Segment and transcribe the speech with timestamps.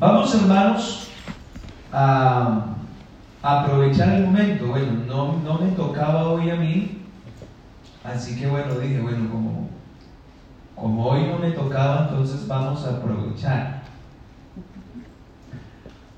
[0.00, 1.08] Vamos hermanos
[1.92, 2.74] a
[3.40, 4.66] aprovechar el momento.
[4.66, 7.02] Bueno, no, no me tocaba hoy a mí,
[8.02, 9.68] así que bueno, dije, bueno, como,
[10.74, 13.82] como hoy no me tocaba, entonces vamos a aprovechar.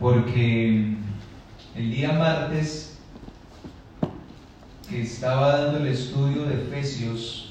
[0.00, 0.96] Porque
[1.74, 2.98] el día martes
[4.88, 7.47] que estaba dando el estudio de Efesios,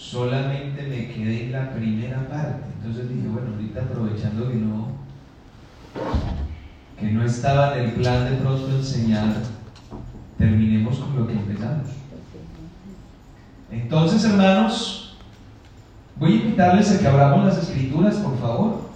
[0.00, 2.64] solamente me quedé en la primera parte.
[2.78, 4.88] Entonces dije, bueno, ahorita aprovechando que no,
[6.98, 9.34] que no estaba en el plan de pronto enseñar,
[10.38, 11.88] terminemos con lo que empezamos.
[13.70, 15.16] Entonces, hermanos,
[16.16, 18.90] voy a invitarles a que abramos las escrituras, por favor.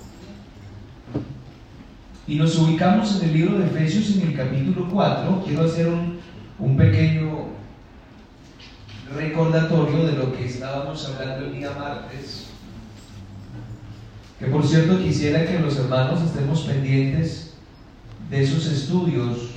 [2.27, 5.43] Y nos ubicamos en el libro de Efesios en el capítulo 4.
[5.45, 6.19] Quiero hacer un,
[6.59, 7.55] un pequeño
[9.13, 12.47] recordatorio de lo que estábamos hablando el día martes.
[14.39, 17.55] Que por cierto quisiera que los hermanos estemos pendientes
[18.31, 19.51] de esos estudios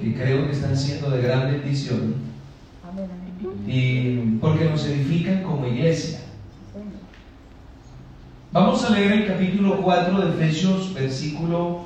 [0.00, 2.14] que creo que están siendo de gran bendición
[3.66, 6.20] y porque nos edifican como iglesia.
[8.52, 11.84] Vamos a leer el capítulo 4 de Efesios, versículo,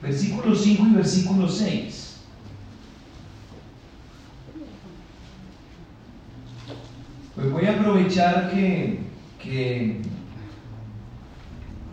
[0.00, 2.03] versículo 5 y versículo 6.
[7.34, 9.00] Pues voy a aprovechar que,
[9.42, 10.00] que,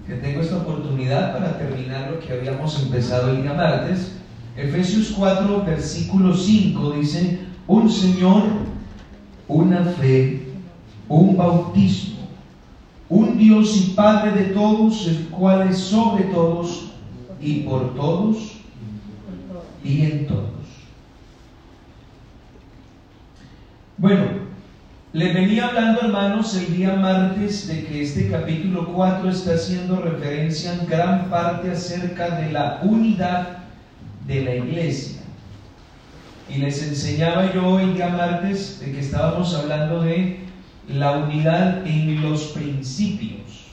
[0.06, 4.18] que tengo esta oportunidad para terminar lo que habíamos empezado el día martes.
[4.56, 8.44] Efesios 4, versículo 5 dice, un Señor,
[9.48, 10.44] una fe,
[11.10, 12.28] un bautismo,
[13.10, 16.92] un Dios y Padre de todos, el cual es sobre todos
[17.42, 18.58] y por todos
[19.84, 20.52] y en todos.
[23.98, 24.51] Bueno,
[25.14, 30.74] le venía hablando, hermanos, el día martes de que este capítulo 4 está haciendo referencia
[30.74, 33.58] en gran parte acerca de la unidad
[34.26, 35.20] de la iglesia.
[36.50, 40.40] Y les enseñaba yo el día martes de que estábamos hablando de
[40.88, 43.66] la unidad en los principios.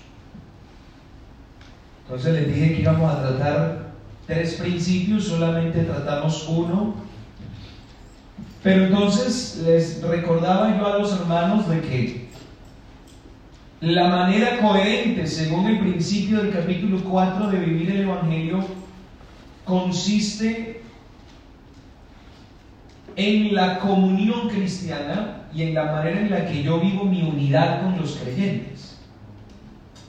[2.02, 3.88] Entonces les dije que íbamos a tratar
[4.26, 7.07] tres principios, solamente tratamos uno
[8.62, 12.28] pero entonces les recordaba yo a los hermanos de que
[13.80, 18.64] la manera coherente, según el principio del capítulo 4 de vivir el Evangelio,
[19.64, 20.82] consiste
[23.14, 27.82] en la comunión cristiana y en la manera en la que yo vivo mi unidad
[27.82, 28.98] con los creyentes.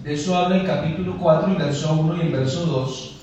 [0.04, 3.16] De eso habla el capítulo 4, el verso 1 y el verso 2.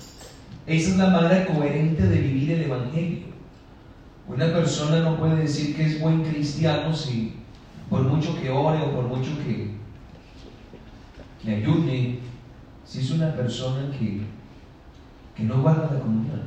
[0.66, 3.25] Esa es la manera coherente de vivir el Evangelio.
[4.28, 7.36] Una persona no puede decir que es buen cristiano si
[7.88, 9.76] por mucho que ore o por mucho que,
[11.42, 12.18] que ayude,
[12.84, 14.22] si es una persona que,
[15.36, 16.42] que no guarda la comunión.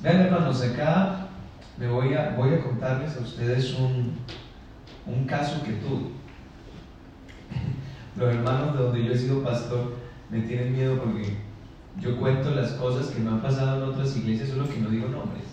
[0.00, 1.28] Vean hermanos, acá
[1.76, 4.14] me voy a, voy a contarles a ustedes un,
[5.06, 6.10] un caso que tuve.
[8.16, 9.96] Los hermanos de donde yo he sido pastor
[10.30, 11.36] me tienen miedo porque
[12.00, 15.08] yo cuento las cosas que me han pasado en otras iglesias, solo que no digo
[15.08, 15.51] nombres.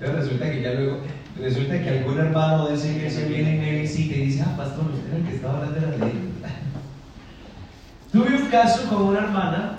[0.00, 1.00] Pero resulta que ya luego,
[1.38, 4.86] resulta que algún hermano de esa iglesia viene y me visita y dice, ah, pastor,
[4.90, 6.32] usted es el que estaba hablando de la ley.
[8.12, 9.78] Tuve un caso con una hermana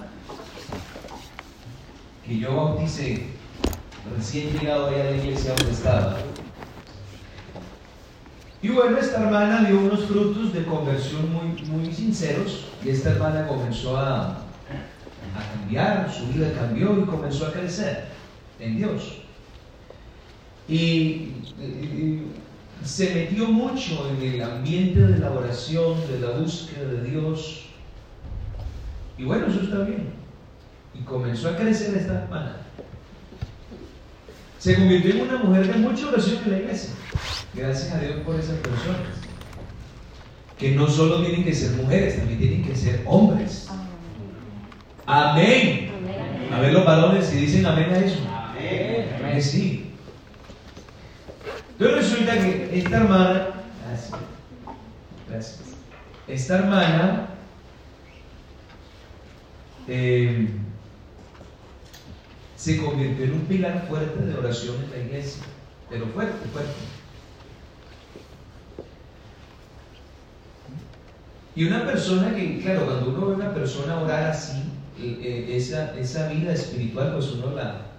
[2.25, 3.29] que yo bauticé,
[4.15, 6.17] recién llegado allá a la iglesia donde estaba.
[8.61, 13.47] Y bueno, esta hermana dio unos frutos de conversión muy, muy sinceros y esta hermana
[13.47, 18.20] comenzó a, a cambiar, su vida cambió y comenzó a crecer
[18.61, 19.17] en Dios.
[20.69, 21.29] Y,
[22.83, 27.65] se metió mucho en el ambiente de la oración, de la búsqueda de Dios.
[29.19, 30.09] Y bueno, eso está bien.
[30.95, 32.57] Y comenzó a crecer esta hermana.
[34.57, 36.89] Se convirtió en una mujer de mucha oración en la iglesia.
[37.53, 39.11] Gracias a Dios por esas personas.
[40.57, 43.69] Que no solo tienen que ser mujeres, también tienen que ser hombres.
[45.05, 45.91] Amén.
[46.51, 48.30] A ver los varones si dicen amén a eso.
[49.39, 49.91] Sí.
[51.71, 53.47] Entonces resulta que esta hermana,
[55.27, 55.61] gracias,
[56.27, 57.27] esta hermana
[59.87, 60.49] eh,
[62.55, 65.43] se convirtió en un pilar fuerte de oración en la iglesia,
[65.89, 66.71] pero fuerte, fuerte.
[71.55, 74.61] Y una persona que, claro, cuando uno ve a una persona orar así,
[74.99, 77.90] eh, eh, esa, esa vida espiritual, pues uno la,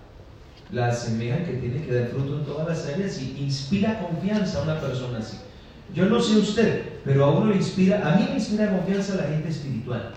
[0.73, 4.63] la asemeja que tiene que dar fruto en todas las áreas y inspira confianza a
[4.63, 5.37] una persona así.
[5.95, 9.25] yo no sé usted, pero a uno le inspira, a mí me inspira confianza la
[9.25, 10.15] gente espiritual.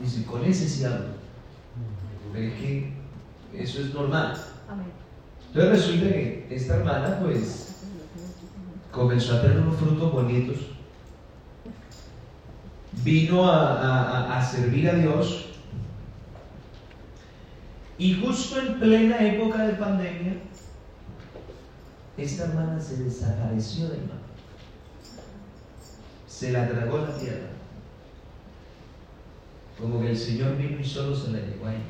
[0.00, 1.06] Dice, con ese sí hablo.
[2.34, 2.92] Es que
[3.54, 4.36] eso es normal.
[5.48, 7.74] Entonces resulta que esta hermana pues
[8.92, 10.56] comenzó a tener unos frutos bonitos.
[13.02, 15.49] Vino a, a servir a Dios.
[18.00, 20.32] Y justo en plena época de pandemia,
[22.16, 24.16] esta hermana se desapareció del mar.
[26.26, 27.50] Se la tragó la tierra.
[29.78, 31.84] Como que el Señor vino y solo se la llevó a ella.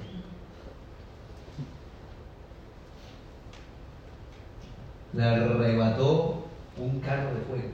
[5.12, 7.70] La arrebató un carro de fuego.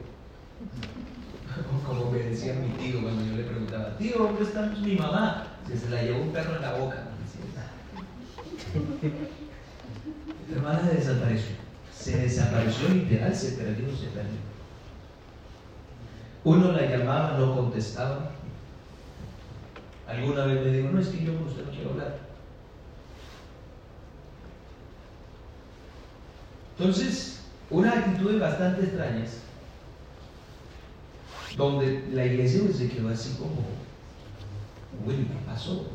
[1.87, 5.47] Como me decía mi tío cuando yo le preguntaba, tío, ¿dónde está mi mamá?
[5.67, 7.07] Se, la llevó un perro en la boca.
[10.53, 11.67] Hermana desapareció
[12.07, 14.39] se desapareció literal, se perdió, se perdió.
[16.45, 18.31] Uno la llamaba, no contestaba.
[20.07, 22.19] Alguna vez me dijo, no es que yo con usted no quiero hablar.
[26.79, 27.41] Entonces,
[27.71, 29.39] una actitud bastante extrañas,
[31.57, 33.67] donde la iglesia se quedó así como,
[35.05, 35.87] uy, ¿qué pasó?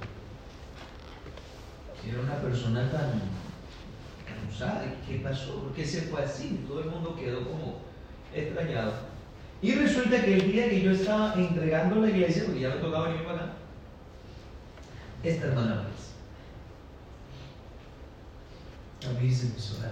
[2.07, 3.21] Era una persona tan
[5.07, 5.61] ¿qué pasó?
[5.61, 6.63] ¿Por qué se fue así?
[6.67, 7.81] Todo el mundo quedó como
[8.33, 8.93] extrañado.
[9.61, 13.09] Y resulta que el día que yo estaba entregando la iglesia, porque ya me tocaba
[13.09, 13.53] venir para acá,
[15.23, 15.87] esta hermana
[19.03, 19.91] A mí se empezó a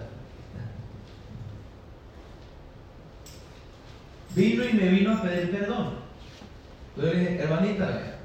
[4.36, 5.96] Vino y me vino a pedir perdón.
[6.96, 8.20] Entonces le dije, hermanita,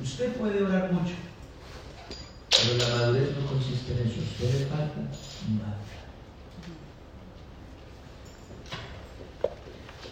[0.00, 1.14] usted puede orar mucho,
[2.62, 4.20] pero la madurez no consiste en eso.
[4.20, 5.00] Usted le falta
[5.58, 5.76] nada.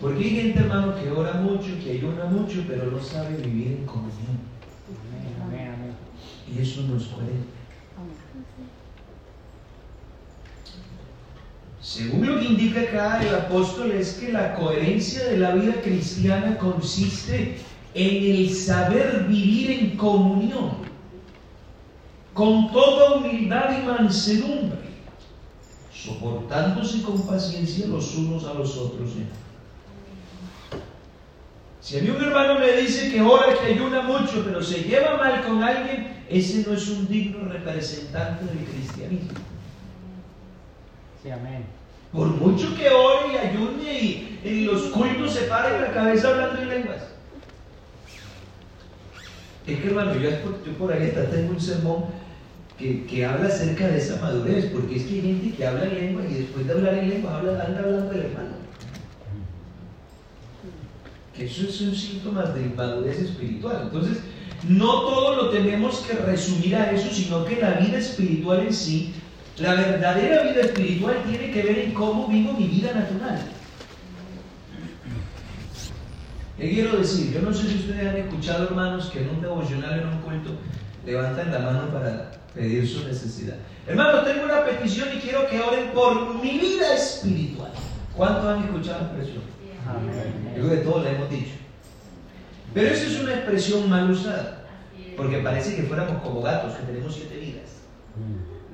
[0.00, 3.86] Porque hay gente, hermano, que ora mucho, que ayuna mucho, pero no sabe vivir en
[3.86, 4.38] comunión.
[6.50, 7.58] Y eso no es coherente.
[11.82, 16.56] Según lo que indica acá el apóstol es que la coherencia de la vida cristiana
[16.58, 17.58] consiste
[17.94, 20.87] en el saber vivir en comunión
[22.38, 24.78] con toda humildad y mansedumbre,
[25.92, 29.10] soportándose con paciencia los unos a los otros.
[31.80, 35.16] Si a mí un hermano me dice que ora, que ayuna mucho, pero se lleva
[35.16, 39.30] mal con alguien, ese no es un digno representante del cristianismo.
[41.20, 41.64] Sí, amén.
[42.12, 43.92] Por mucho que ore y ayune
[44.44, 47.02] y, los cultos se paren la cabeza hablando en lenguas.
[49.66, 52.27] Es que hermano, yo, yo por ahí hasta tengo un sermón
[52.78, 56.22] que, habla acerca de esa madurez, porque es que hay gente que habla en lengua
[56.30, 58.50] y después de hablar en lengua anda hablando del hermano.
[61.36, 63.82] Que eso son síntomas de inmadurez espiritual.
[63.84, 64.18] Entonces,
[64.68, 69.14] no todo lo tenemos que resumir a eso, sino que la vida espiritual en sí,
[69.58, 73.40] la verdadera vida espiritual tiene que ver en cómo vivo mi vida natural.
[76.56, 77.32] ¿Qué quiero decir?
[77.32, 80.50] Yo no sé si ustedes han escuchado, hermanos, que en un devocional, en un culto,
[81.08, 83.56] levantan la mano para pedir su necesidad.
[83.86, 87.70] Hermano, tengo una petición y quiero que oren por mi vida espiritual.
[88.14, 89.42] ¿Cuántos han escuchado la expresión?
[90.54, 91.52] Yo creo que todos la hemos dicho.
[92.74, 94.64] Pero esa es una expresión mal usada,
[95.16, 97.70] porque parece que fuéramos como gatos, que tenemos siete vidas.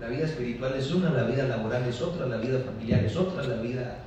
[0.00, 3.44] La vida espiritual es una, la vida laboral es otra, la vida familiar es otra,
[3.44, 3.98] la vida...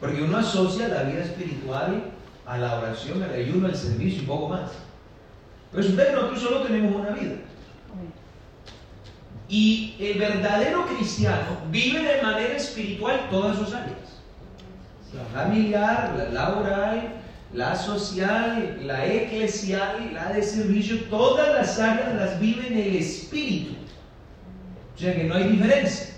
[0.00, 2.04] Porque uno asocia la vida espiritual
[2.46, 4.70] a la oración, al ayuno, al servicio y poco más.
[5.72, 7.34] Pero ustedes nosotros solo tenemos una vida.
[9.48, 13.98] Y el verdadero cristiano vive de manera espiritual todas sus áreas.
[15.14, 17.14] La familiar, la laboral,
[17.52, 23.74] la social, la eclesial, la de servicio, todas las áreas las vive en el espíritu.
[24.94, 26.14] O sea que no hay diferencia.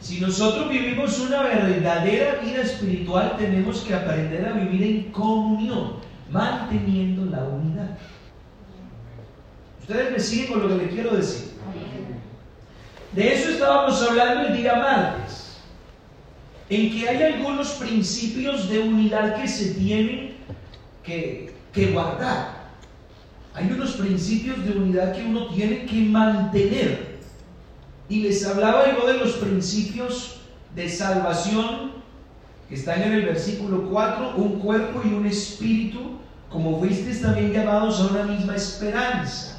[0.00, 5.94] Si nosotros vivimos una verdadera vida espiritual, tenemos que aprender a vivir en comunión,
[6.30, 7.96] manteniendo la unidad.
[9.88, 11.52] Ustedes me siguen con lo que les quiero decir.
[13.12, 15.58] De eso estábamos hablando el día martes,
[16.68, 20.38] en que hay algunos principios de unidad que se tienen
[21.04, 21.54] que,
[21.92, 22.66] guardar.
[23.54, 27.18] Hay unos principios de unidad que uno tiene que mantener.
[28.08, 30.40] Y les hablaba yo de los principios
[30.74, 31.92] de salvación
[32.68, 36.18] que están en el versículo 4, un cuerpo y un espíritu,
[36.50, 39.55] como fuisteis también llamados a una misma esperanza.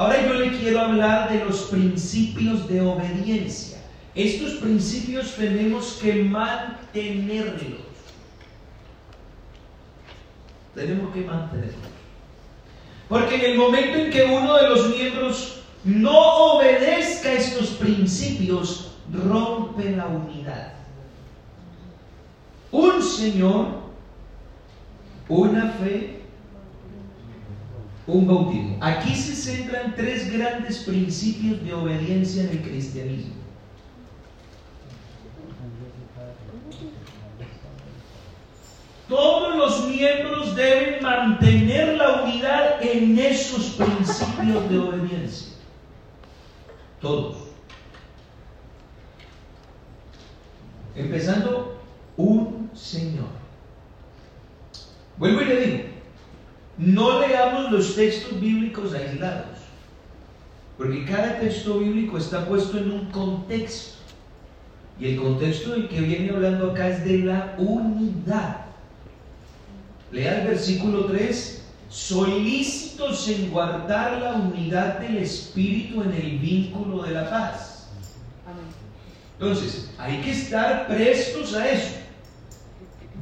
[0.00, 3.76] Ahora yo le quiero hablar de los principios de obediencia.
[4.14, 7.82] estos principios tenemos que mantenerlos.
[10.74, 11.90] Tenemos que mantenerlos.
[13.10, 19.90] Porque en el momento en que uno de los miembros no obedezca estos principios, rompe
[19.90, 20.72] la unidad.
[22.72, 23.66] Un Señor,
[25.28, 26.19] una fe,
[28.10, 28.76] un bautismo.
[28.80, 33.34] Aquí se centran tres grandes principios de obediencia en el cristianismo.
[39.08, 45.48] Todos los miembros deben mantener la unidad en esos principios de obediencia.
[47.00, 47.36] Todos.
[50.94, 51.80] Empezando,
[52.16, 53.26] un Señor.
[55.16, 55.84] Vuelvo y le digo,
[56.80, 59.58] no leamos los textos bíblicos aislados,
[60.78, 63.98] porque cada texto bíblico está puesto en un contexto.
[64.98, 68.62] Y el contexto del que viene hablando acá es de la unidad.
[70.10, 77.10] Lea el versículo 3, solícitos en guardar la unidad del Espíritu en el vínculo de
[77.10, 77.88] la paz.
[79.38, 81.96] Entonces, hay que estar prestos a eso,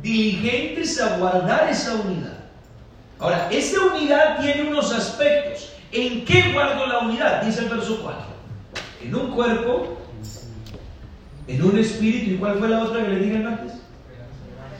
[0.00, 2.38] diligentes a guardar esa unidad.
[3.19, 5.73] Ahora, esta unidad tiene unos aspectos.
[5.91, 7.43] ¿En qué guardo la unidad?
[7.43, 8.23] Dice el verso 4.
[9.05, 9.99] En un cuerpo,
[11.47, 13.73] en un espíritu, ¿y cuál fue la otra que le dije antes?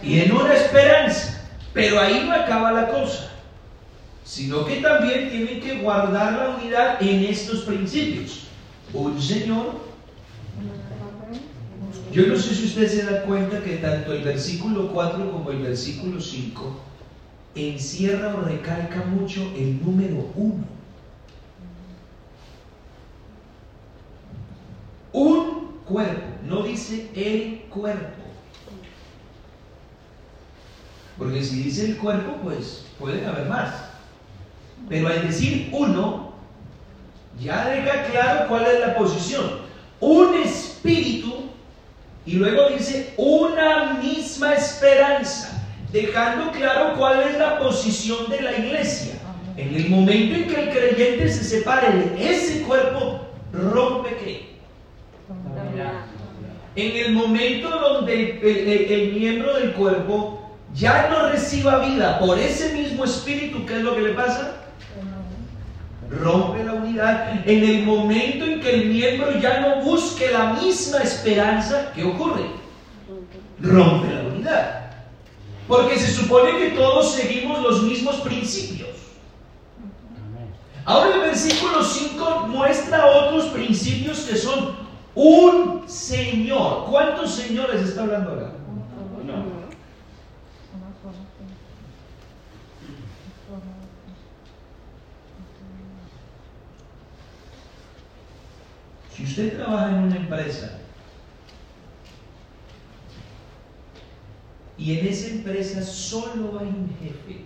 [0.02, 1.49] Y en una esperanza.
[1.73, 3.30] Pero ahí no acaba la cosa,
[4.25, 8.45] sino que también tienen que guardar la unidad en estos principios.
[8.92, 9.88] Un Señor.
[12.12, 15.59] Yo no sé si usted se da cuenta que tanto el versículo 4 como el
[15.59, 16.80] versículo 5
[17.54, 20.64] encierra o recalca mucho el número 1.
[25.12, 28.18] Un cuerpo, no dice el cuerpo.
[31.16, 33.74] Porque si dice el cuerpo, pues pueden haber más.
[34.88, 36.32] Pero al decir uno,
[37.40, 39.68] ya deja claro cuál es la posición.
[40.00, 41.48] Un espíritu
[42.24, 45.47] y luego dice una misma esperanza,
[45.92, 49.14] dejando claro cuál es la posición de la iglesia.
[49.57, 53.21] En el momento en que el creyente se separe de ese cuerpo,
[53.52, 54.59] rompe qué?
[56.76, 62.73] En el momento donde el, el miembro del cuerpo ya no reciba vida por ese
[62.75, 64.62] mismo espíritu, ¿qué es lo que le pasa?
[66.11, 67.47] Rompe la unidad.
[67.47, 72.45] En el momento en que el miembro ya no busque la misma esperanza, ¿qué ocurre?
[73.61, 74.88] Rompe la unidad.
[75.68, 78.88] Porque se supone que todos seguimos los mismos principios.
[80.87, 84.75] Ahora el versículo 5 muestra otros principios que son
[85.14, 86.87] un Señor.
[86.88, 88.52] ¿Cuántos señores está hablando acá?
[99.14, 100.78] Si usted trabaja en una empresa
[104.78, 107.40] y en esa empresa solo hay un jefe,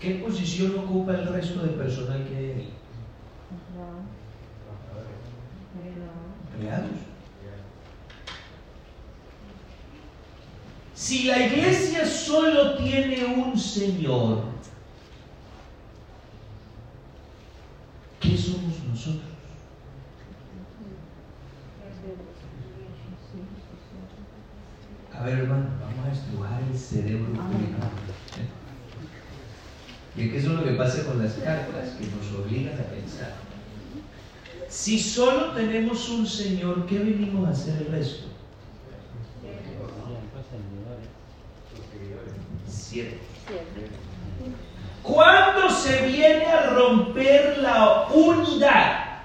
[0.00, 2.72] ¿qué posición ocupa el resto del personal que hay ahí?
[6.54, 6.90] Empleados.
[10.94, 14.42] Si la iglesia solo tiene un Señor,
[18.18, 19.37] ¿qué somos nosotros?
[25.18, 27.26] A ver, hermano, vamos a estrujar el cerebro
[30.16, 32.84] Y es que eso es lo que pasa con las cartas, que nos obligan a
[32.84, 33.32] pensar.
[34.68, 38.28] Si solo tenemos un Señor, ¿qué venimos a hacer el resto?
[42.68, 43.16] Cierto.
[45.02, 49.22] ¿Cuándo se viene a romper la unidad?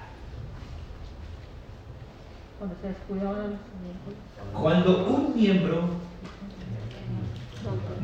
[2.57, 3.59] Cuando se descuidan
[4.53, 5.89] Cuando un miembro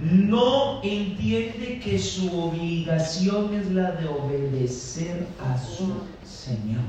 [0.01, 5.93] no entiende que su obligación es la de obedecer a su
[6.25, 6.81] Señor.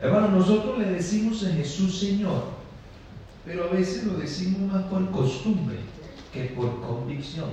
[0.00, 2.44] Hermano, nosotros le decimos a Jesús Señor,
[3.44, 5.76] pero a veces lo decimos más por costumbre
[6.32, 7.50] que por convicción.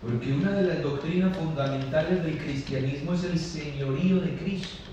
[0.00, 4.87] Porque una de las doctrinas fundamentales del cristianismo es el señorío de Cristo.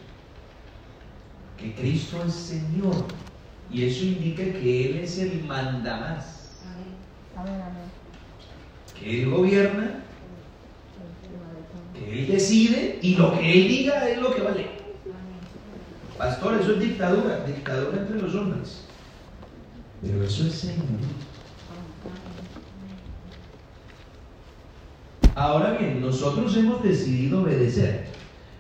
[1.58, 3.06] Que Cristo es Señor.
[3.72, 6.52] Y eso indica que Él es el mandamás.
[9.00, 10.00] Que Él gobierna,
[11.94, 14.68] que Él decide y lo que Él diga es lo que vale.
[16.18, 18.86] Pastor, eso es dictadura, dictadura entre los hombres.
[20.02, 20.86] Pero eso es señorío.
[25.36, 28.06] Ahora bien, nosotros hemos decidido obedecer.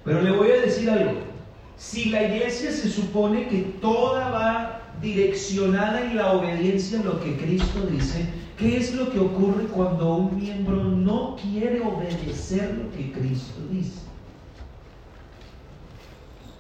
[0.04, 1.35] Pero le voy a decir algo.
[1.77, 7.36] Si la iglesia se supone que toda va direccionada en la obediencia a lo que
[7.38, 8.27] Cristo dice,
[8.58, 14.00] ¿qué es lo que ocurre cuando un miembro no quiere obedecer lo que Cristo dice?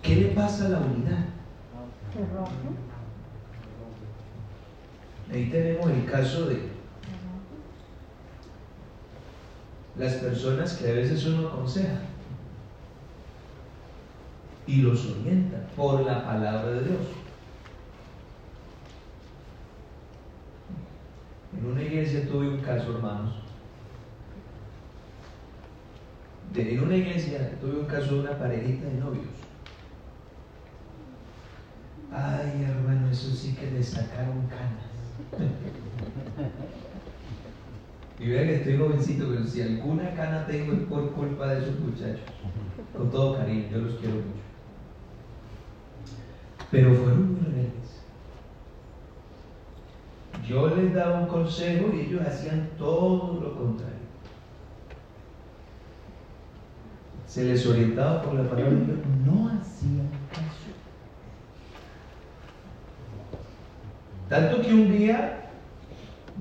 [0.01, 1.25] ¿Qué le pasa a la unidad?
[5.31, 6.75] Ahí tenemos el caso de
[9.97, 12.01] las personas que a veces uno aconseja
[14.67, 17.01] y los orienta por la palabra de Dios.
[21.57, 23.35] En una iglesia tuve un caso, hermanos.
[26.55, 29.25] En una iglesia tuve un caso de una parejita de novios.
[32.11, 34.85] Ay, hermano, eso sí que le sacaron canas.
[38.17, 41.79] Y vean que estoy jovencito, pero si alguna cana tengo es por culpa de esos
[41.79, 42.21] muchachos.
[42.95, 44.54] Con todo cariño, yo los quiero mucho.
[46.71, 48.01] Pero fueron muy rebeldes.
[50.47, 53.95] Yo les daba un consejo y ellos hacían todo lo contrario.
[57.27, 60.65] Se les orientaba por la palabra y ellos no hacían caso.
[64.29, 65.49] Tanto que un día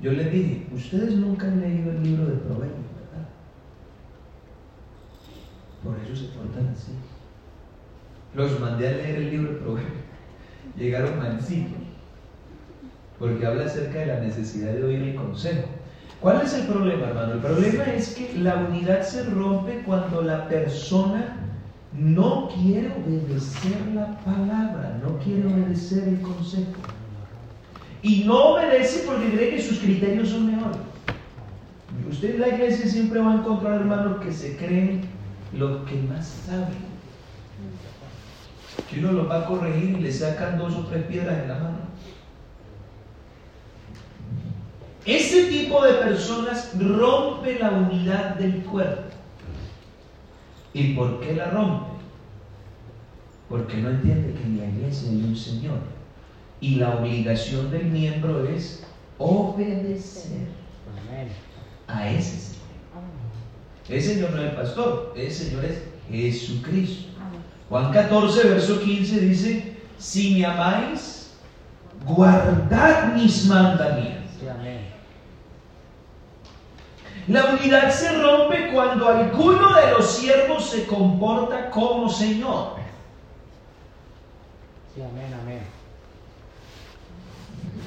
[0.01, 3.27] yo les dije, ustedes nunca han leído el libro de Proverbios, ¿verdad?
[5.83, 6.91] Por eso se portan así.
[8.33, 10.04] Los mandé a leer el libro de Proverbios.
[10.77, 11.77] Llegaron mansitos.
[13.19, 15.67] Porque habla acerca de la necesidad de oír el consejo.
[16.19, 17.33] ¿Cuál es el problema, hermano?
[17.33, 21.37] El problema es que la unidad se rompe cuando la persona
[21.93, 26.73] no quiere obedecer la palabra, no quiere obedecer el consejo.
[28.01, 30.77] Y no obedece porque cree que sus criterios son mejores.
[32.09, 35.01] Usted en la iglesia siempre va a encontrar hermanos que se creen
[35.53, 36.85] lo que más saben.
[38.89, 41.55] Que uno los va a corregir y le sacan dos o tres piedras en la
[41.55, 41.77] mano.
[45.05, 49.03] Ese tipo de personas rompe la unidad del cuerpo.
[50.73, 51.85] ¿Y por qué la rompe?
[53.47, 55.77] Porque no entiende que en la iglesia hay un Señor.
[56.59, 58.83] Y la obligación del miembro es
[59.19, 60.47] obedecer
[61.87, 62.55] a ese Señor.
[63.87, 67.14] Ese Señor no es el pastor, ese Señor es Jesucristo.
[67.69, 71.33] Juan 14, verso 15 dice, si me amáis,
[72.05, 74.31] guardad mis mandamientos.
[74.39, 74.95] Sí, amén.
[77.27, 82.75] La unidad se rompe cuando alguno de los siervos se comporta como Señor.
[84.93, 85.61] Sí, amén, amén.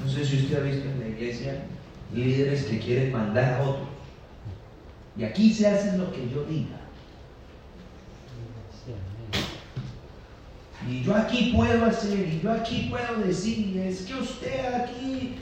[0.05, 1.63] No sé si usted ha visto en la iglesia
[2.13, 3.89] líderes que quieren mandar a otros.
[5.17, 6.77] Y aquí se hace lo que yo diga.
[8.85, 9.45] Sí, amén.
[10.87, 15.37] Y yo aquí puedo hacer, y yo aquí puedo decir, es que usted aquí...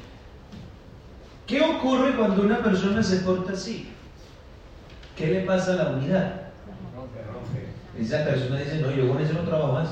[1.47, 3.89] ¿Qué ocurre cuando una persona se porta así?
[5.17, 6.41] ¿Qué le pasa a la unidad?
[7.99, 9.89] Esa persona dice, no, yo con eso no trabajo más.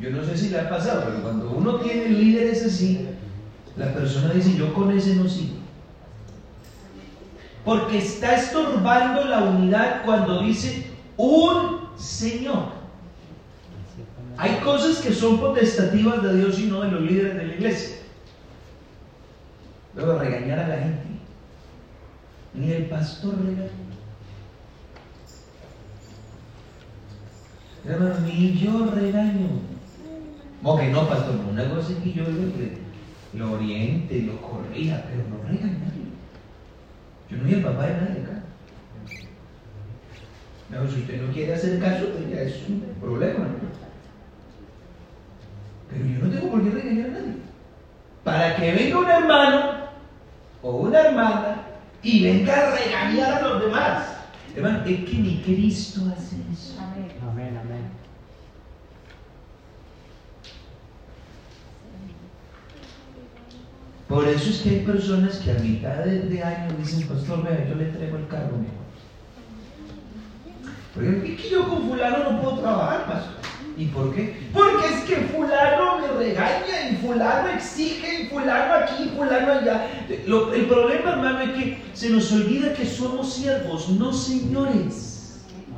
[0.00, 3.08] Yo no sé si le ha pasado, pero cuando uno tiene líderes así,
[3.76, 5.54] la persona dice, yo con ese no sigo.
[7.64, 12.83] Porque está estorbando la unidad cuando dice un Señor.
[14.36, 17.96] Hay cosas que son potestativas de Dios y no de los líderes de la iglesia.
[19.94, 21.04] Luego regañar a la gente.
[22.54, 23.70] Ni el pastor regaña.
[27.86, 29.48] Hermano, ni yo regaño.
[30.62, 35.48] Ok, no, pastor, una cosa es que yo lo, lo oriente, lo corrija, pero no
[35.48, 36.04] regañarlo.
[37.30, 38.40] Yo no soy el papá de nadie acá.
[40.90, 43.44] Si usted no quiere hacer caso, pues ya es un problema.
[43.44, 43.83] ¿no?
[45.94, 47.34] Pero yo no tengo por qué regañar a nadie.
[48.24, 49.74] Para que venga un hermano
[50.62, 51.62] o una hermana
[52.02, 54.16] y venga a regañar a los demás.
[54.56, 56.80] Hermano, es que ni Cristo hace eso.
[56.80, 57.12] Amén.
[57.22, 57.84] Amén, amén.
[64.08, 67.66] Por eso es que hay personas que a mitad de, de año dicen, pastor, vea,
[67.68, 68.84] yo le entrego el carro mejor.
[70.94, 73.43] Porque es que yo con fulano no puedo trabajar, pastor.
[73.76, 74.36] ¿Y por qué?
[74.52, 79.86] Porque es que fulano me regaña y fulano exige y fulano aquí y fulano allá.
[80.26, 85.10] Lo- el problema, hermano, es que se nos olvida que somos siervos, no señores.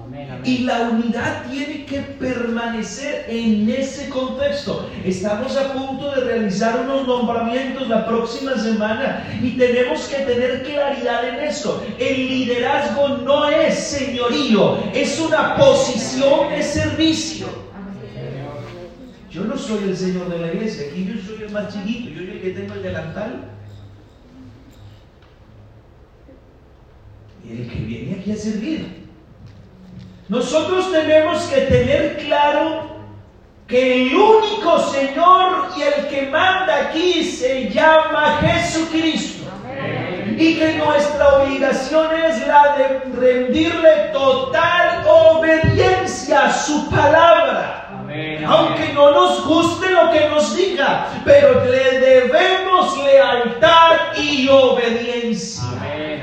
[0.06, 0.28] Amén.
[0.28, 0.42] Amén, amén.
[0.44, 4.88] Y la unidad tiene que permanecer en ese contexto.
[5.04, 11.26] Estamos a punto de realizar unos nombramientos la próxima semana y tenemos que tener claridad
[11.28, 11.82] en esto.
[11.98, 17.65] El liderazgo no es señorío, es una posición de servicio.
[19.36, 22.20] Yo no soy el señor de la iglesia, aquí yo soy el más chiquito, yo
[22.20, 23.44] soy el que tengo el delantal.
[27.44, 29.04] Y el que viene aquí a servir.
[30.30, 32.96] Nosotros tenemos que tener claro
[33.68, 39.50] que el único Señor y el que manda aquí se llama Jesucristo.
[40.38, 47.85] Y que nuestra obligación es la de rendirle total obediencia a su palabra.
[48.46, 55.64] Aunque no nos guste lo que nos diga, pero le debemos lealtad y obediencia.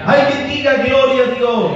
[0.05, 1.71] Alguien diga gloria a Dios.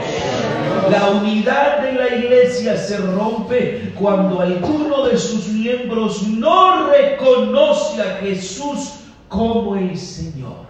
[0.89, 8.17] La unidad de la iglesia se rompe cuando alguno de sus miembros no reconoce a
[8.21, 8.93] Jesús
[9.27, 10.67] como el Señor.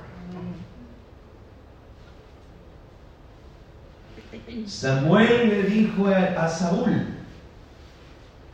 [4.65, 7.16] Samuel le dijo a, a Saúl,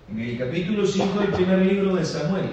[0.10, 2.50] en el capítulo 5 del primer libro de Samuel,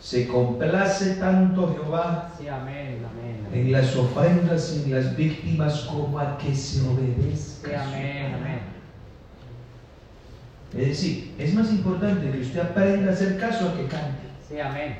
[0.00, 3.46] se complace tanto Jehová Sí, amén, amén.
[3.52, 7.84] en las ofrendas y en las víctimas como a que se Sí, obedezca.
[7.84, 8.60] amén, amén.
[10.76, 14.25] Es decir, es más importante que usted aprenda a hacer caso a que cante.
[14.48, 14.98] Sí, amén.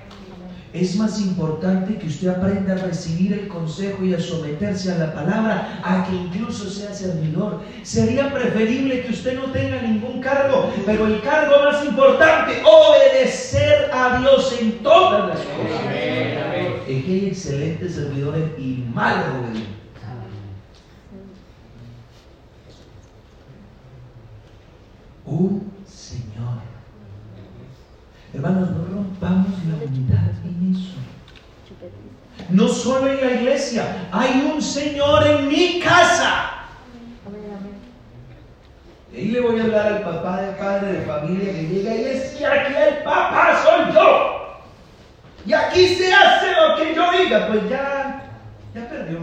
[0.73, 5.15] Es más importante que usted aprenda a recibir el consejo y a someterse a la
[5.15, 7.63] palabra, a que incluso sea servidor.
[7.83, 14.19] Sería preferible que usted no tenga ningún cargo, pero el cargo más importante, obedecer a
[14.19, 15.81] Dios en todas las cosas.
[15.85, 16.75] Amén, amén.
[16.89, 19.77] Es que hay excelentes servidores y malos obedientes.
[25.25, 25.76] Un.
[28.37, 30.93] Hermanos, no rompamos la unidad en eso.
[32.51, 36.51] No solo en la iglesia, hay un Señor en mi casa.
[39.11, 42.05] Y ahí le voy a hablar al papá de padre de familia que llega y
[42.05, 44.61] dice, "Y aquí el papá soy yo.
[45.47, 47.49] Y aquí se hace lo que yo diga.
[47.49, 48.23] Pues ya,
[48.75, 49.21] ya perdió.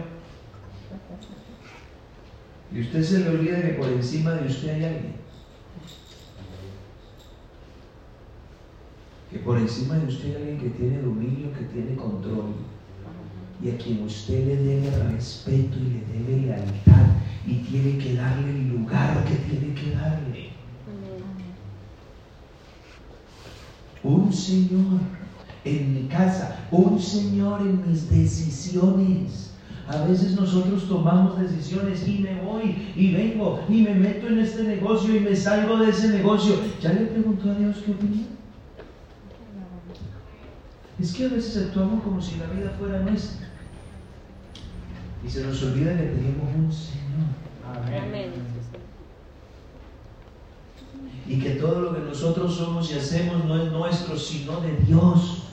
[2.72, 5.23] Y usted se le olvida que por encima de usted hay alguien.
[9.34, 12.54] Que por encima de usted hay alguien que tiene dominio, que tiene control.
[13.64, 17.08] Y a quien usted le debe respeto y le debe lealtad.
[17.48, 20.50] Y tiene que darle el lugar que tiene que darle.
[24.04, 25.00] Un Señor
[25.66, 29.56] en mi casa, un Señor en mis decisiones.
[29.88, 34.64] A veces nosotros tomamos decisiones y me voy y vengo y me meto en este
[34.64, 36.56] negocio y me salgo de ese negocio.
[36.80, 38.28] ¿Ya le preguntó a Dios qué opina?
[41.00, 43.48] Es que a veces actuamos como si la vida fuera nuestra.
[45.26, 48.08] Y se nos olvida que tenemos un Señor.
[48.08, 48.32] Amén.
[51.26, 55.44] Y que todo lo que nosotros somos y hacemos no es nuestro, sino de Dios.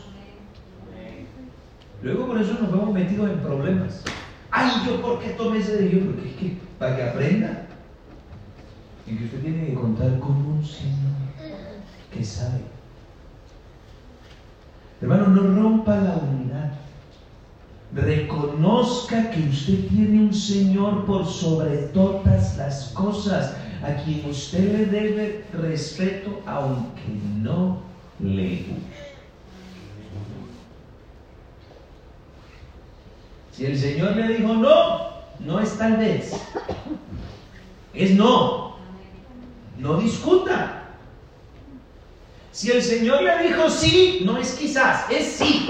[2.03, 4.03] Luego por eso nos vemos metidos en problemas.
[4.51, 7.67] Ay, yo por qué tomé ese de yo, porque es que para que aprenda.
[9.07, 11.11] Y que usted tiene que contar con un Señor
[12.13, 12.61] que sabe.
[15.01, 16.73] Hermano, no rompa la unidad.
[17.95, 24.87] Reconozca que usted tiene un Señor por sobre todas las cosas, a quien usted le
[24.87, 27.03] debe respeto aunque
[27.39, 27.79] no
[28.21, 29.11] le guste.
[33.53, 35.11] Si el Señor le dijo no,
[35.41, 36.33] no es tal vez.
[37.95, 38.77] Es no.
[39.79, 40.80] No discuta.
[42.53, 45.69] Si el Señor le dijo sí, no es quizás, es sí.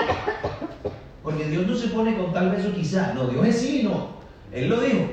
[1.23, 3.15] Porque Dios no se pone con tal vez o quizás.
[3.15, 4.21] No, Dios es sí y no.
[4.51, 5.11] Él lo dijo.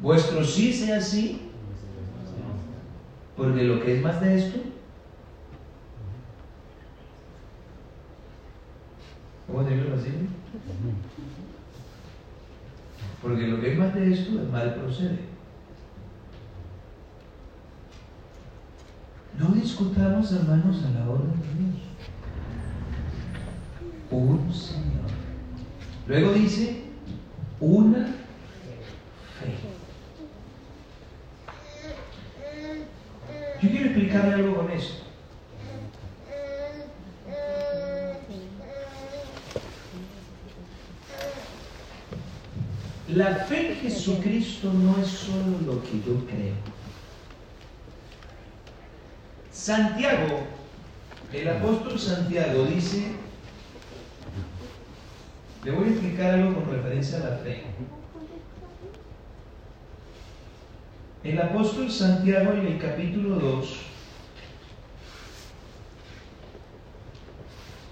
[0.00, 1.50] Vuestro sí sea sí.
[3.36, 4.60] Porque lo que es más de esto.
[9.46, 10.10] ¿Cómo te digo así?
[13.22, 15.29] Porque lo que es más de esto, el mal procede.
[19.38, 21.80] No discutamos, hermanos, a la orden de Dios.
[24.10, 25.10] Un Señor.
[26.06, 26.82] Luego dice,
[27.60, 28.06] una
[29.38, 29.54] fe.
[33.62, 35.04] Yo quiero explicarle algo con esto.
[43.14, 46.79] La fe en Jesucristo no es solo lo que yo creo.
[49.60, 50.40] Santiago,
[51.34, 53.12] el apóstol Santiago dice,
[55.62, 57.64] le voy a explicar algo con referencia a la fe.
[61.22, 63.76] El apóstol Santiago en el capítulo 2,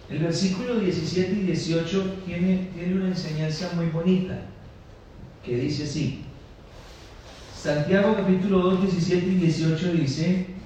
[0.08, 4.40] el versículo 17 y 18 tiene, tiene una enseñanza muy bonita
[5.44, 6.24] que dice así.
[7.54, 10.57] Santiago capítulo 2, 17 y 18 dice,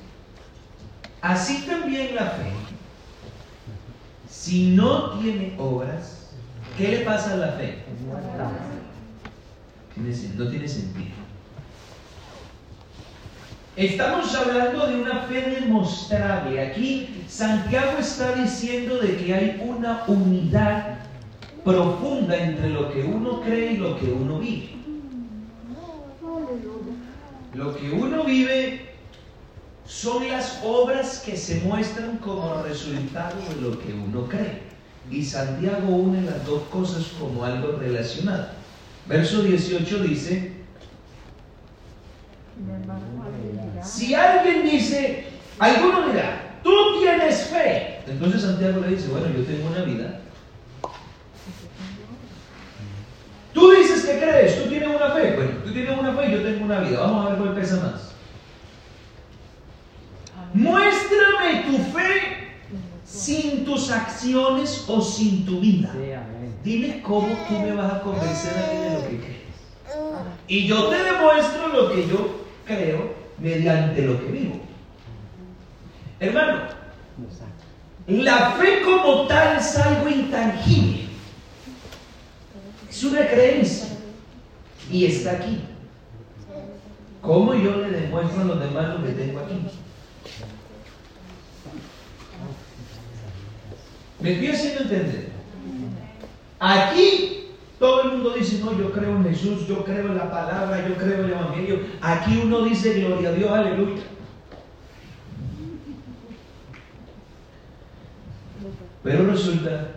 [1.22, 2.52] así también la fe,
[4.28, 6.32] si no tiene obras,
[6.76, 7.78] ¿qué le pasa a la fe?
[10.36, 11.12] No tiene sentido.
[13.76, 16.60] Estamos hablando de una fe demostrable.
[16.60, 20.98] Aquí Santiago está diciendo de que hay una unidad
[21.64, 24.72] profunda entre lo que uno cree y lo que uno vive.
[27.54, 28.91] Lo que uno vive
[29.86, 34.62] son las obras que se muestran como resultado de lo que uno cree.
[35.10, 38.48] Y Santiago une las dos cosas como algo relacionado.
[39.06, 40.52] Verso 18 dice,
[43.82, 45.26] si alguien dice,
[45.58, 48.00] alguno dirá, tú tienes fe.
[48.06, 50.20] Entonces Santiago le dice, bueno, yo tengo una vida.
[53.52, 55.34] Tú dices que crees, tú tienes una fe.
[55.34, 57.00] Bueno, tú tienes una fe y yo tengo una vida.
[57.00, 58.11] Vamos a ver cuál pesa más.
[60.54, 62.52] Muéstrame tu fe
[63.04, 65.90] sin tus acciones o sin tu vida.
[65.92, 66.54] Sí, amén.
[66.64, 69.42] Dime cómo tú me vas a convencer a mí de lo que crees.
[70.48, 74.60] Y yo te demuestro lo que yo creo mediante lo que vivo.
[76.20, 76.60] Hermano,
[78.06, 81.06] la fe como tal es algo intangible.
[82.88, 83.88] Es una creencia.
[84.90, 85.60] Y está aquí.
[87.20, 89.54] ¿Cómo yo le demuestro a los demás lo que tengo aquí?
[94.22, 95.32] Me estoy haciendo entender.
[96.60, 97.48] Aquí
[97.80, 100.94] todo el mundo dice, no, yo creo en Jesús, yo creo en la palabra, yo
[100.94, 101.80] creo en el Evangelio.
[102.00, 104.02] Aquí uno dice, gloria a Dios, aleluya.
[109.02, 109.88] Pero resulta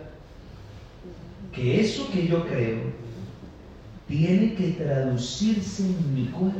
[1.52, 2.80] que eso que yo creo
[4.08, 6.58] tiene que traducirse en mi cuerpo.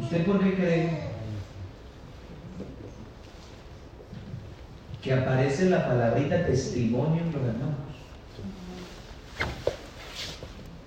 [0.00, 1.11] ¿Usted por qué cree
[5.02, 7.76] que aparece la palabrita testimonio en los hermanos?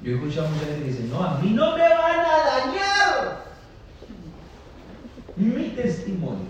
[0.01, 2.38] Yo he escuchado a mucha gente que dice, no, a mí no me van a
[2.45, 3.45] dañar
[5.36, 6.45] mi testimonio.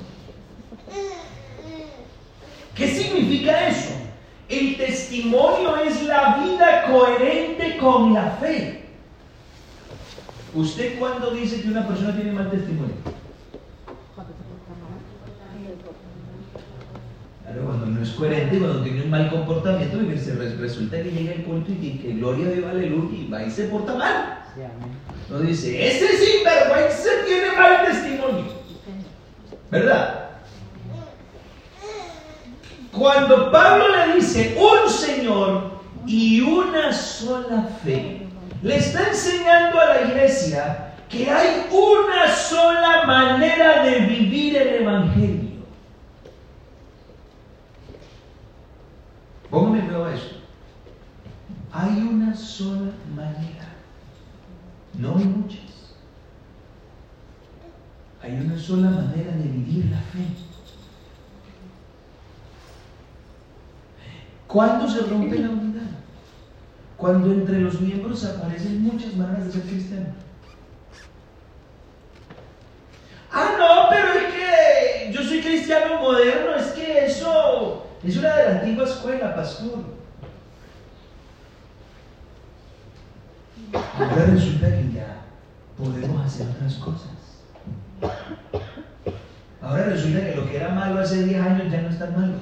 [2.76, 3.94] ¿Qué significa eso?
[4.48, 8.84] El testimonio es la vida coherente con la fe.
[10.54, 12.96] ¿Usted cuándo dice que una persona tiene mal testimonio?
[17.44, 21.12] Claro, cuando no es coherente, cuando tiene un mal comportamiento, y se re- resulta que
[21.12, 23.94] llega el culto y que, que gloria a Dios, aleluya, y va y se porta
[23.94, 24.40] mal.
[25.30, 28.46] No dice, ese sinvergüenza tiene mal testimonio.
[29.70, 30.30] ¿Verdad?
[32.92, 35.72] Cuando Pablo le dice un Señor
[36.08, 38.22] y una sola fe,
[38.64, 45.45] le está enseñando a la iglesia que hay una sola manera de vivir el Evangelio.
[49.56, 50.36] Póngame nuevo a eso.
[51.72, 53.70] Hay una sola manera.
[54.96, 55.94] No hay muchas.
[58.22, 60.28] Hay una sola manera de vivir la fe.
[64.46, 65.90] ¿Cuándo se rompe la unidad?
[66.98, 70.08] Cuando entre los miembros aparecen muchas maneras de ser cristiano.
[73.32, 78.44] Ah, no, pero es que yo soy cristiano moderno, es que eso es una de
[78.44, 79.84] la antigua escuela, pastor.
[83.74, 85.22] Ahora resulta que ya
[85.78, 87.10] podemos hacer otras cosas.
[89.62, 92.34] Ahora resulta que lo que era malo hace 10 años ya no es tan malo.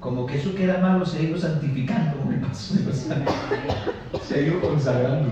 [0.00, 2.96] Como que eso que era malo se ha ido santificando, como el pastor de los.
[4.26, 5.30] Se ha ido consagrando.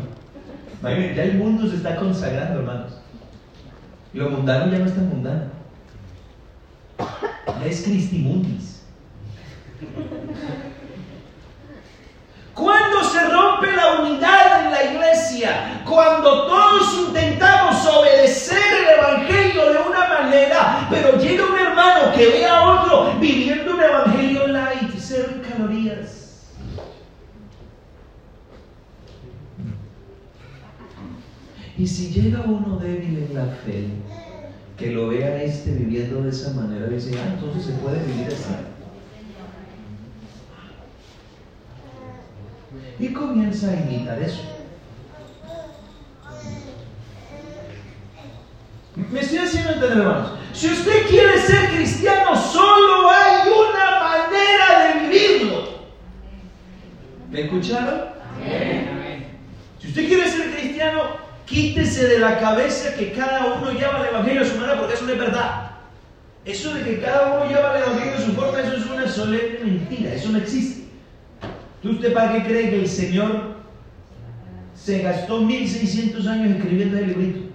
[0.82, 2.92] Ya el mundo se está consagrando, hermanos.
[4.12, 5.44] Lo mundano ya no es tan mundano.
[6.98, 8.79] Ya es Cristimundis.
[12.54, 15.82] ¿Cuándo se rompe la unidad en la iglesia?
[15.88, 22.46] Cuando todos intentamos obedecer el evangelio de una manera, pero llega un hermano que ve
[22.46, 26.20] a otro viviendo un evangelio light, cero calorías.
[31.78, 33.86] Y si llega uno débil en la fe,
[34.76, 38.54] que lo vea este viviendo de esa manera, dice, ah, entonces se puede vivir así.
[42.98, 44.42] Y comienza a imitar eso.
[48.94, 50.32] Me estoy haciendo entender, hermanos.
[50.52, 55.80] Si usted quiere ser cristiano, solo hay una manera de vivirlo.
[57.30, 58.10] ¿Me escucharon?
[59.78, 61.02] Si usted quiere ser cristiano,
[61.46, 65.04] quítese de la cabeza que cada uno lleva el evangelio a su manera, porque eso
[65.04, 65.70] no es verdad.
[66.44, 69.58] Eso de que cada uno lleva el evangelio a su forma, eso es una solemne
[69.64, 70.79] mentira, eso no existe.
[71.82, 73.56] ¿Usted para qué cree que el Señor
[74.74, 77.54] se gastó 1600 años escribiendo el librito?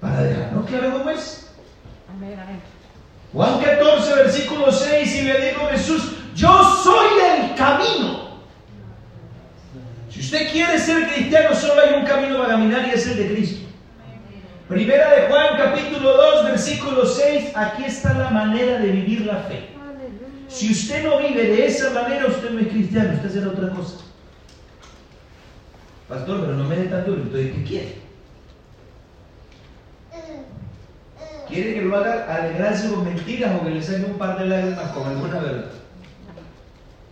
[0.00, 1.50] Para dejarnos claro cómo es.
[2.08, 2.38] Amén.
[3.32, 8.30] Juan 14, versículo 6, y le dijo Jesús, yo soy el camino.
[10.10, 13.34] Si usted quiere ser cristiano, solo hay un camino para caminar y es el de
[13.34, 13.68] Cristo.
[14.68, 19.79] Primera de Juan, capítulo 2, versículo 6, aquí está la manera de vivir la fe.
[20.50, 23.98] Si usted no vive de esa manera, usted no es cristiano, usted será otra cosa.
[26.08, 28.00] Pastor, pero no me dé tanto entonces, ¿qué quiere?
[31.48, 34.90] ¿Quiere que lo haga alegrarse con mentiras o que le saque un par de lágrimas
[34.92, 35.70] con alguna verdad?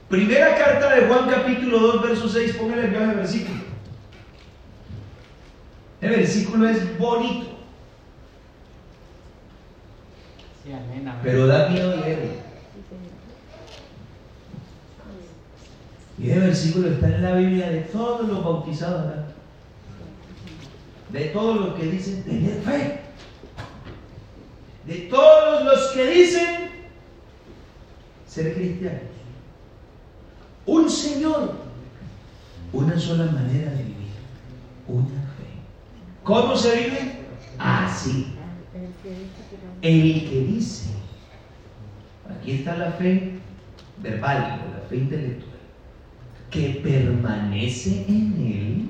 [0.09, 3.59] Primera carta de Juan capítulo 2, verso 6, póngale el viaje versículo.
[6.01, 7.46] El versículo es bonito,
[10.64, 11.20] Sí, amén, amén.
[11.22, 12.47] pero da miedo leerlo.
[16.18, 19.14] Y ese versículo está en la Biblia de todos los bautizados.
[21.11, 23.00] De todos los que dicen tener fe.
[24.87, 26.70] De todos los que dicen
[28.26, 29.02] ser cristianos.
[30.66, 31.54] Un Señor.
[32.72, 34.12] Una sola manera de vivir.
[34.87, 35.48] Una fe.
[36.24, 37.18] ¿Cómo se vive?
[37.59, 38.35] Así.
[39.81, 40.90] El que dice,
[42.28, 43.38] aquí está la fe
[44.02, 45.47] verbal, la fe intelectual,
[46.50, 48.88] que permanece en él,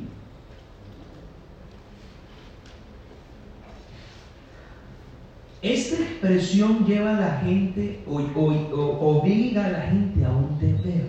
[5.60, 11.08] esta expresión lleva a la gente o, obliga a la gente a un deber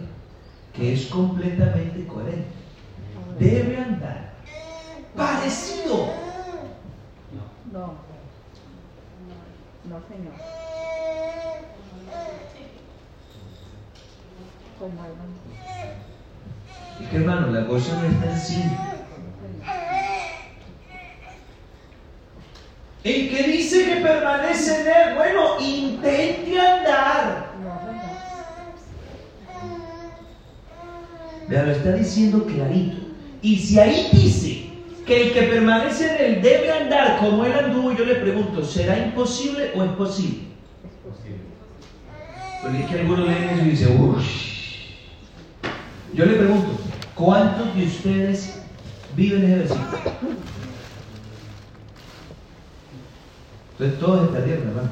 [0.73, 2.47] que es completamente coherente.
[3.39, 4.33] Debe andar
[5.15, 6.29] parecido
[7.71, 7.93] No.
[9.85, 10.33] No, señor.
[14.79, 15.48] Como.
[17.01, 18.77] Es que hermano, la cosa no es tan simple.
[23.03, 27.49] El que dice que permanece en él, bueno, intente andar.
[31.47, 32.97] Vea, lo está diciendo clarito.
[33.41, 34.69] Y si ahí dice
[35.05, 38.99] que el que permanece en él debe andar como él anduvo, yo le pregunto, ¿será
[38.99, 40.39] imposible o es posible?
[40.83, 41.39] Es posible.
[42.61, 44.25] Porque es que algunos leen eso y dicen, uff.
[46.13, 46.78] Yo le pregunto,
[47.19, 48.61] ¿cuántos de ustedes
[49.15, 49.99] viven ese versículo?
[53.73, 54.89] Entonces todos esta tierra, hermano.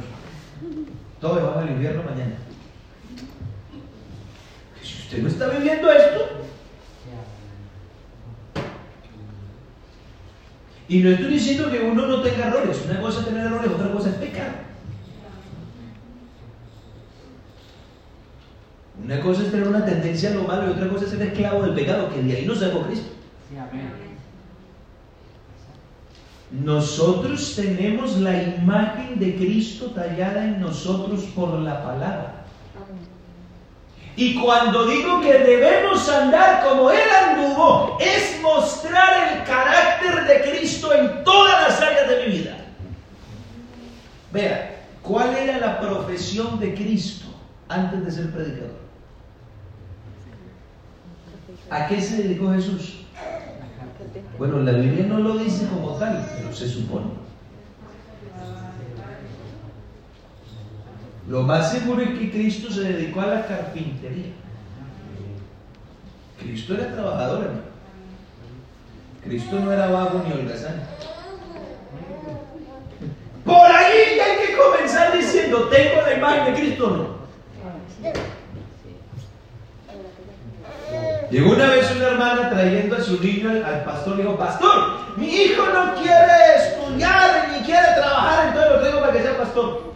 [1.19, 2.35] Todos van al invierno mañana.
[4.83, 6.27] Si usted no está viviendo esto,
[10.89, 13.91] y no estoy diciendo que uno no tenga errores, una cosa es tener errores, otra
[13.91, 14.66] cosa es pecar.
[19.03, 21.61] Una cosa es tener una tendencia a lo malo y otra cosa es ser esclavo
[21.63, 23.09] del pecado, que de ahí no sacó Cristo.
[23.49, 24.07] Sí, amén.
[26.51, 32.45] Nosotros tenemos la imagen de Cristo tallada en nosotros por la palabra.
[34.15, 40.91] Y cuando digo que debemos andar como Él anduvo, es mostrar el carácter de Cristo
[40.93, 42.57] en todas las áreas de mi vida.
[44.31, 47.27] Vea, ¿cuál era la profesión de Cristo
[47.67, 48.86] antes de ser predicador?
[51.69, 53.05] ¿A qué se dedicó Jesús?
[54.37, 57.07] Bueno, la Biblia no lo dice como tal, pero se supone.
[61.27, 64.31] Lo más seguro es que Cristo se dedicó a la carpintería.
[66.39, 67.61] Cristo era trabajador, hermano.
[69.23, 70.83] Cristo no era vago ni holgazán.
[73.43, 77.17] Por ahí hay que comenzar diciendo, ¿tengo la imagen de Cristo no?
[81.29, 85.27] Llegó una vez una hermana trayendo a su niño al, pastor y dijo, pastor, mi
[85.27, 89.87] hijo no quiere estudiar ni quiere trabajar, entonces lo traigo para que sea pastor.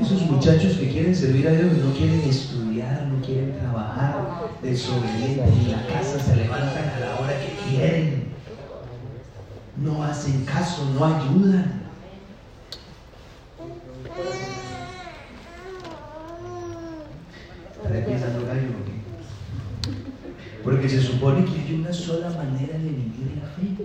[0.00, 4.16] Esos muchachos que quieren servir a Dios no quieren estudiar, no quieren trabajar,
[4.62, 8.23] desobedientes, en la casa se levantan a la hora que quieren,
[9.76, 11.84] no hacen caso, no ayudan.
[20.62, 23.84] Porque se supone que hay una sola manera de vivir la fe.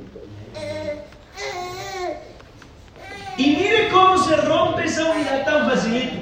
[3.38, 6.20] Y mire cómo se rompe esa unidad tan facilito.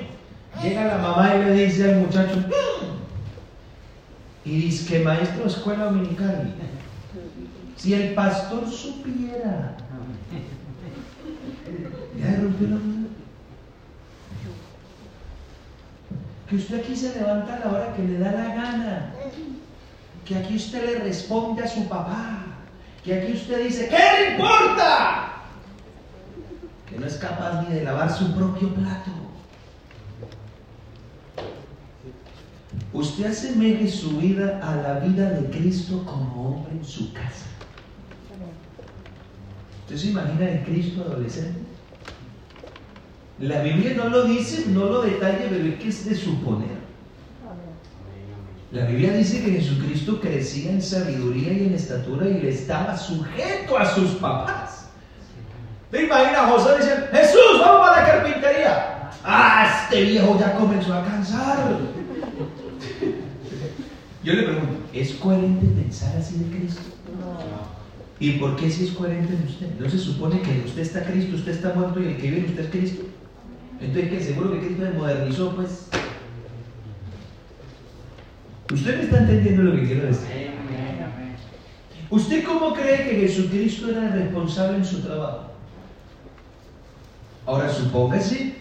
[0.62, 2.50] Llega la mamá y le dice al muchacho, mm".
[4.46, 6.56] y dice que maestro de escuela dominical,
[7.78, 9.78] si el pastor supiera,
[12.20, 12.80] ya la.
[16.50, 19.14] Que usted aquí se levanta a la hora que le da la gana.
[20.26, 22.44] Que aquí usted le responde a su papá.
[23.04, 25.28] Que aquí usted dice, ¿qué le importa?
[26.90, 29.12] que no es capaz ni de lavar su propio plato.
[32.94, 37.46] Usted asemeje su vida a la vida de Cristo como hombre en su casa.
[39.88, 41.62] ¿Usted se imagina el Cristo adolescente?
[43.40, 46.76] La Biblia no lo dice, no lo detalla, pero es que es de suponer.
[48.74, 53.78] La Biblia dice que Jesucristo crecía en sabiduría y en estatura y le estaba sujeto
[53.78, 54.90] a sus papás.
[55.90, 59.10] ¿Te imaginas José dice, Jesús, vamos a la carpintería?
[59.24, 61.78] Ah, este viejo ya comenzó a cansar.
[64.22, 66.97] Yo le pregunto, ¿es coherente pensar así de Cristo?
[68.20, 69.80] ¿Y por qué si es coherente en usted?
[69.80, 72.64] ¿No se supone que usted está Cristo, usted está muerto y el que vive usted
[72.64, 73.04] es Cristo?
[73.80, 74.20] Entonces, ¿qué?
[74.22, 75.88] Seguro que Cristo se modernizó, pues.
[78.74, 80.28] ¿Usted me está entendiendo lo que quiero decir?
[82.10, 85.52] ¿Usted cómo cree que Jesucristo era responsable en su trabajo?
[87.46, 88.56] Ahora supóngase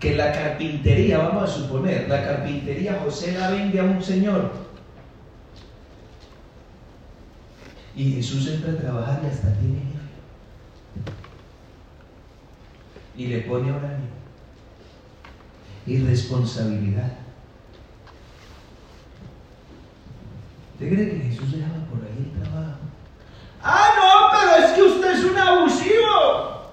[0.00, 4.67] que la carpintería, vamos a suponer, la carpintería José la vende a un señor.
[7.98, 9.82] Y Jesús entra a trabajar y hasta tiene
[13.16, 14.06] Y le pone horario.
[15.84, 17.10] Y responsabilidad.
[20.74, 22.78] ¿Usted cree que Jesús dejaba por ahí el trabajo?
[23.60, 26.68] Ah, no, pero es que usted es un abusivo.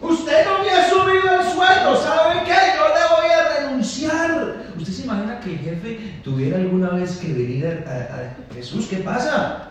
[0.00, 2.56] Usted no me ha subido el sueldo, ¿sabe qué?
[2.74, 4.64] Yo le voy a renunciar.
[4.78, 8.88] ¿Usted se imagina que el jefe tuviera alguna vez que venir a, Jesús?
[8.88, 9.68] ¿Qué pasa?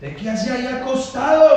[0.00, 1.56] ¿De qué hace ahí acostado?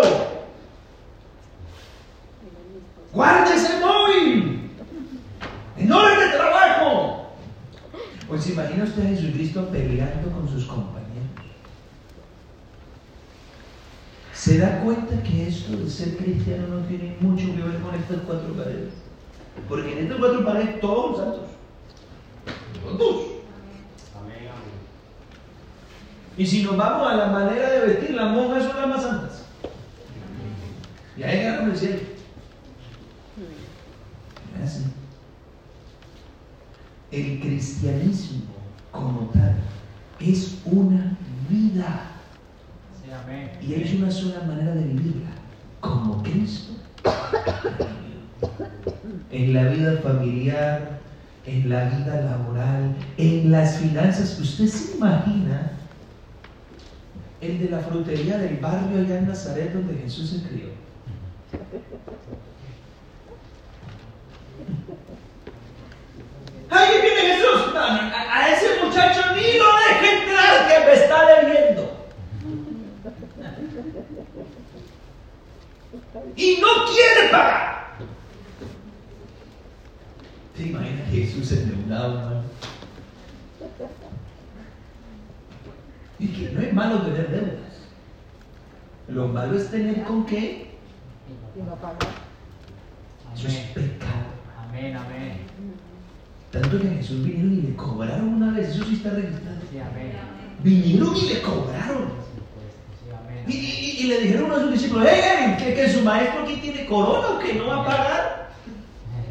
[3.12, 4.70] Guarde ese móvil.
[5.76, 7.32] En hora de trabajo.
[8.28, 11.02] Pues imagina usted a Jesucristo peleando con sus compañeros.
[14.34, 18.18] se da cuenta que esto de ser cristiano no tiene mucho que ver con estas
[18.26, 18.94] cuatro paredes.
[19.68, 21.50] Porque en estas cuatro paredes todos los santos.
[22.98, 23.41] Todos.
[26.42, 29.44] Y si nos vamos a la manera de vestir, las monjas son las más santas.
[31.16, 32.00] Y ahí ganamos el cielo.
[37.12, 38.56] El cristianismo
[38.92, 39.56] como tal
[40.20, 41.16] es una
[41.48, 42.08] vida.
[43.62, 45.30] Y hay una sola manera de vivirla,
[45.80, 46.74] como Cristo.
[49.30, 51.02] En la vida familiar,
[51.46, 54.40] en la vida laboral, en las finanzas.
[54.40, 55.74] ¿Usted se imagina
[57.42, 60.68] el de la frutería del barrio allá en Nazaret donde Jesús se crió?
[66.70, 67.76] ¡Ay, viene Jesús!
[67.76, 71.92] a, a, ese muchacho ni lo deje entrar que me está debiendo.
[76.36, 77.96] y no quiere pagar.
[80.56, 82.44] ¿Te imaginas Jesús endeudado, hermano?
[86.22, 87.72] Y que no es malo tener deudas.
[89.08, 90.70] Lo malo es tener con qué.
[91.56, 91.98] Y no pagar.
[93.36, 94.30] Eso es pecado.
[94.70, 95.40] Amén, amén.
[96.52, 99.58] Tanto que Jesús vinieron y le cobraron una vez, eso sí está registrado.
[99.72, 100.12] Sí, amén.
[100.64, 102.22] Vinieron y le cobraron.
[103.48, 107.54] Y, le dijeron a sus discípulos, hey, que, su maestro aquí tiene corona o que
[107.56, 108.52] no va a pagar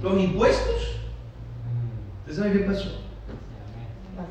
[0.03, 0.97] los impuestos.
[2.27, 3.01] ¿Usted sabe qué pasó?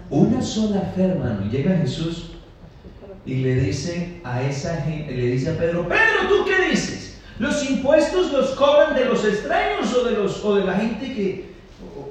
[0.10, 1.49] Una sola fe, hermano.
[1.49, 2.29] Llega Jesús
[3.30, 7.20] y le dice a esa gente, le dice a Pedro, Pedro, ¿tú qué dices?
[7.38, 11.54] ¿Los impuestos los cobran de los extraños o de, los, o de la gente que,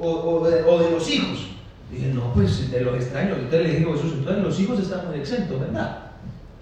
[0.00, 1.48] o, de, los hijos?
[1.90, 3.38] Dije, no, pues de los extraños.
[3.38, 6.12] Entonces le dijo Jesús, entonces los hijos estamos exentos, ¿verdad?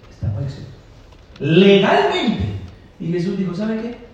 [0.09, 0.73] Estamos exentos
[1.39, 2.45] legalmente.
[2.99, 4.07] Y Jesús dijo, ¿sabe qué?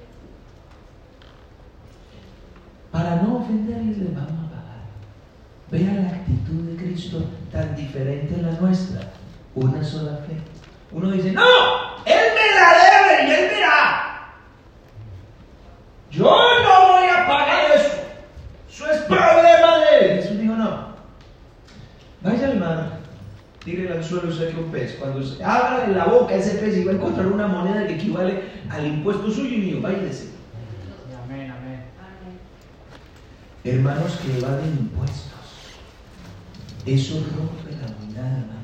[2.94, 4.84] para no ofenderles le vamos a pagar.
[5.72, 9.12] Vea la actitud de Cristo tan diferente a la nuestra.
[9.56, 10.38] Una sola fe.
[10.92, 11.42] Uno dice, no,
[12.06, 14.34] Él me la debe y Él me da.
[16.12, 17.96] Yo no voy a pagar eso.
[18.70, 20.22] Eso es problema de Él.
[20.22, 20.94] Jesús dijo, no.
[22.22, 23.00] Vaya al mar,
[23.64, 24.96] tire al suelo y saque un pez.
[25.00, 28.44] Cuando se abra la boca ese pez y va a encontrar una moneda que equivale
[28.70, 29.82] al impuesto suyo y mío.
[29.82, 30.34] Vaya y
[31.24, 31.84] Amén, amén.
[33.64, 35.32] Hermanos que evaden impuestos.
[36.86, 38.63] Eso rompe la unidad, hermano.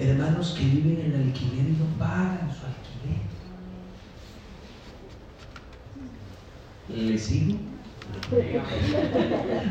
[0.00, 3.18] Hermanos que viven en alquiler y no pagan su alquiler.
[7.10, 7.58] ¿Le sigo?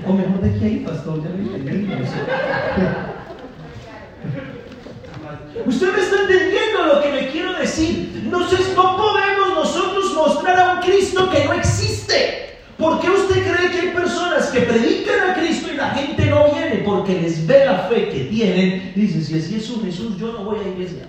[0.05, 1.93] O mejor de ahí, pastor, ya lo entendí.
[5.65, 8.28] Usted me está entendiendo lo que le quiero decir.
[8.30, 11.26] No, sé, no podemos nosotros mostrar a un Cristo.
[12.78, 16.53] ¿Por qué usted cree que hay personas que predican a Cristo y la gente no
[16.53, 18.93] viene porque les ve la fe que tienen?
[18.95, 21.07] Dice, si así es un Jesús, yo no voy a iglesia.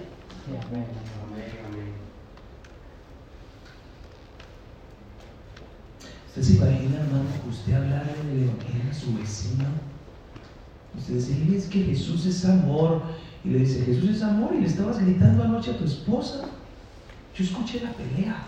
[6.29, 9.65] ¿Usted se imagina, hermano, que usted hablarle del Evangelio a su vecino?
[10.97, 13.03] Usted dice, es que Jesús es amor.
[13.45, 14.55] Y le dice, Jesús es amor.
[14.55, 16.45] Y le estabas gritando anoche a tu esposa.
[17.37, 18.47] Yo escuché la pelea.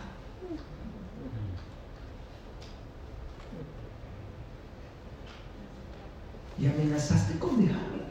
[6.61, 8.05] Y amenazaste con dejarla.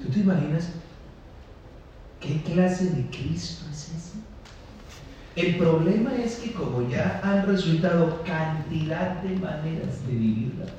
[0.00, 0.70] ¿Tú te imaginas
[2.20, 4.18] qué clase de Cristo es ese?
[5.36, 10.72] El problema es que como ya han resultado cantidad de maneras de vivir la fe,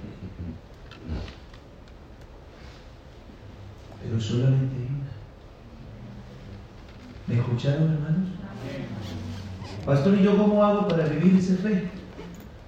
[4.03, 5.11] pero solamente una.
[7.27, 8.29] ¿Me escucharon, hermanos?
[9.85, 11.89] Pastor, ¿y yo cómo hago para vivir esa fe?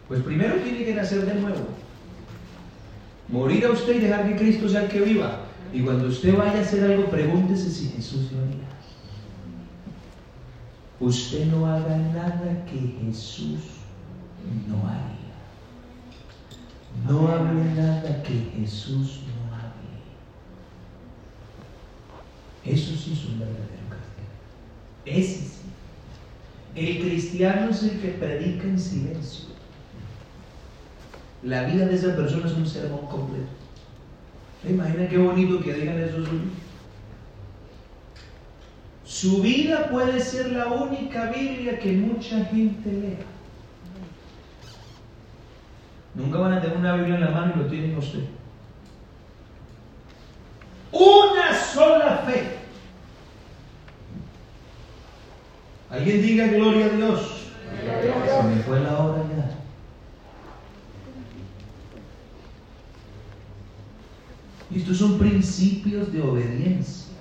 [0.08, 1.83] Pues primero tiene que nacer de nuevo.
[3.34, 5.40] Morir a usted y dejar que Cristo sea el que viva.
[5.74, 8.70] Y cuando usted vaya a hacer algo, pregúntese si Jesús lo haría.
[11.00, 13.58] Usted no haga nada que Jesús
[14.68, 15.34] no haría.
[17.10, 20.04] No hable nada que Jesús no hable.
[22.64, 24.30] Eso sí es un verdadero cristiano.
[25.06, 25.64] Ese sí.
[26.76, 29.53] El cristiano es el que predica en silencio.
[31.44, 33.48] La vida de esa persona es un sermón completo.
[34.68, 36.24] Imagina qué bonito que digan eso
[39.04, 43.18] Su vida puede ser la única Biblia que mucha gente lea.
[46.16, 48.24] Nunca van a tener una Biblia en la mano y lo tienen usted.
[50.94, 52.58] Una sola fe.
[55.90, 57.48] Alguien diga gloria a Dios.
[57.82, 59.44] Se me fue la hora ya.
[64.76, 67.14] estos principios de obediencia.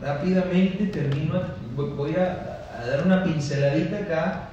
[0.00, 1.42] Rápidamente termino,
[1.76, 2.56] voy a,
[2.86, 4.48] dar una pinceladita acá.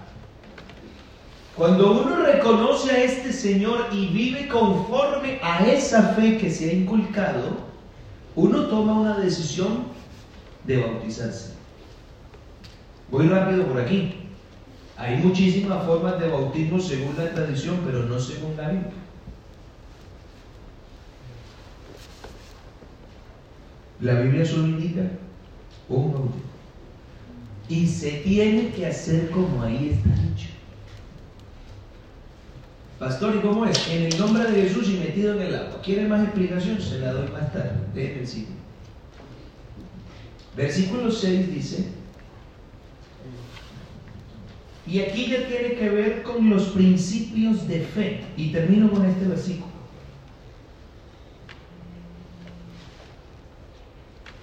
[1.56, 6.74] Cuando uno reconoce a este Señor y vive conforme a esa fe que se ha
[6.74, 7.58] inculcado,
[8.36, 9.86] uno toma una decisión
[10.66, 11.54] de bautizarse.
[13.10, 14.14] Voy rápido por aquí.
[14.98, 19.07] Hay muchísimas formas de bautismo según la tradición, pero no según la Biblia.
[24.02, 25.02] La Biblia solo indica
[25.90, 26.48] un bautismo.
[27.70, 30.50] Y se tiene que hacer como ahí está dicho.
[33.00, 33.88] Pastor, ¿y cómo es?
[33.90, 35.82] En el nombre de Jesús y metido en el agua.
[35.84, 36.82] ¿Quiere más explicación?
[36.82, 37.74] Se la doy más tarde.
[37.94, 38.48] Déjenme el.
[40.56, 41.86] Versículo 6 dice,
[44.88, 48.22] y aquí ya tiene que ver con los principios de fe.
[48.38, 49.77] Y termino con este versículo.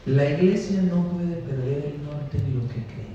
[0.07, 3.15] La iglesia no puede perder el norte ni lo que cree.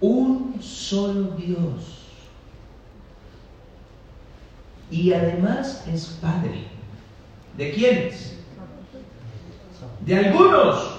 [0.00, 2.06] Un solo Dios.
[4.90, 6.64] Y además es Padre.
[7.56, 8.36] ¿De quiénes?
[10.04, 10.98] De algunos.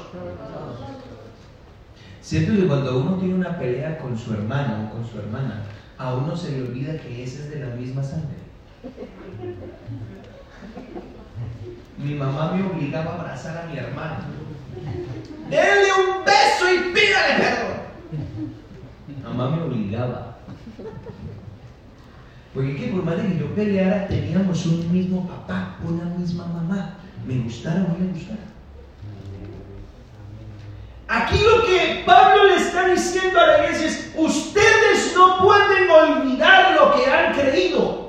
[2.22, 5.64] Siento que cuando uno tiene una pelea con su hermano o con su hermana,
[5.98, 8.38] a uno se le olvida que ese es de la misma sangre.
[12.00, 14.16] Mi mamá me obligaba a abrazar a mi hermano.
[15.50, 17.80] Denle un beso y pídale perdón.
[19.24, 20.38] Mamá me obligaba.
[22.54, 26.95] Porque que por más que yo peleara, teníamos un mismo papá, una misma mamá.
[27.28, 28.39] Me gustara o no me gustara.
[31.10, 36.76] Aquí lo que Pablo le está diciendo a la iglesia es, ustedes no pueden olvidar
[36.76, 38.09] lo que han creído,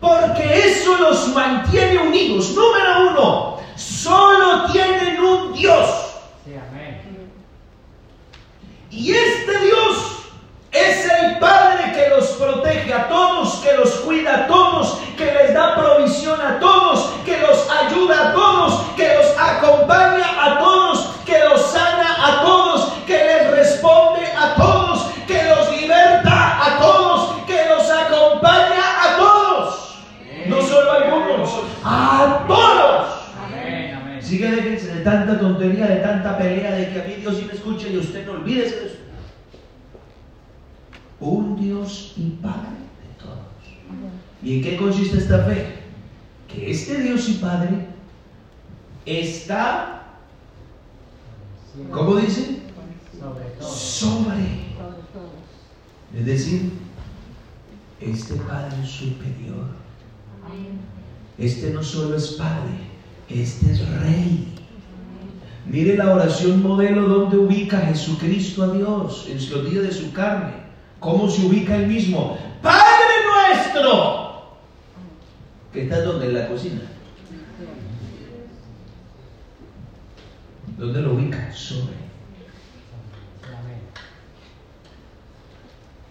[0.00, 2.50] porque eso los mantiene unidos.
[2.50, 5.88] Número uno, solo tienen un Dios.
[6.44, 7.00] Sí, amén.
[8.90, 10.18] Y este Dios
[10.72, 15.54] es el Padre que los protege a todos, que los cuida a todos, que les
[15.54, 21.38] da provisión a todos, que los ayuda a todos, que los acompaña a todos, que
[21.48, 22.57] los sana a todos,
[35.08, 38.26] tanta tontería, de tanta pelea, de que a mí Dios sí me escucha y usted
[38.26, 38.96] no olvídese de eso.
[41.20, 43.38] Un Dios y Padre de todos.
[44.42, 45.78] ¿Y en qué consiste esta fe?
[46.46, 47.86] Que este Dios y Padre
[49.06, 50.04] está,
[51.90, 52.58] ¿cómo dice?
[53.60, 54.68] Sobre.
[56.16, 56.72] Es decir,
[58.00, 59.78] este Padre es superior.
[61.38, 62.78] Este no solo es Padre,
[63.28, 64.57] este es Rey.
[65.68, 70.54] Mire la oración modelo donde ubica Jesucristo a Dios en los días de su carne.
[70.98, 72.38] ¿Cómo se ubica él mismo?
[72.62, 73.14] Padre
[73.54, 74.58] nuestro.
[75.72, 76.80] Que está donde en la cocina.
[80.78, 81.52] ¿Dónde lo ubica?
[81.52, 81.94] Sobre.
[83.44, 83.80] Amén.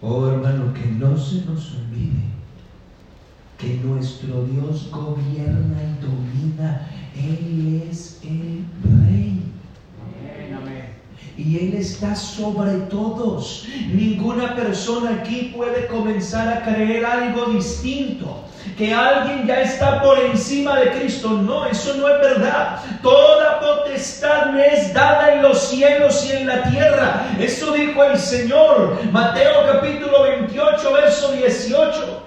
[0.00, 2.38] Oh hermano, que no se nos olvide
[3.58, 6.88] que nuestro Dios gobierna y domina.
[7.16, 9.27] Él es el Rey.
[11.48, 13.64] Y Él está sobre todos.
[13.90, 18.44] Ninguna persona aquí puede comenzar a creer algo distinto.
[18.76, 21.30] Que alguien ya está por encima de Cristo.
[21.30, 22.80] No, eso no es verdad.
[23.02, 27.28] Toda potestad me es dada en los cielos y en la tierra.
[27.40, 28.98] Eso dijo el Señor.
[29.10, 32.22] Mateo capítulo 28, verso 18.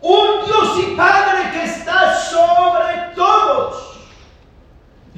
[0.00, 3.79] Un Dios y Padre que está sobre todos.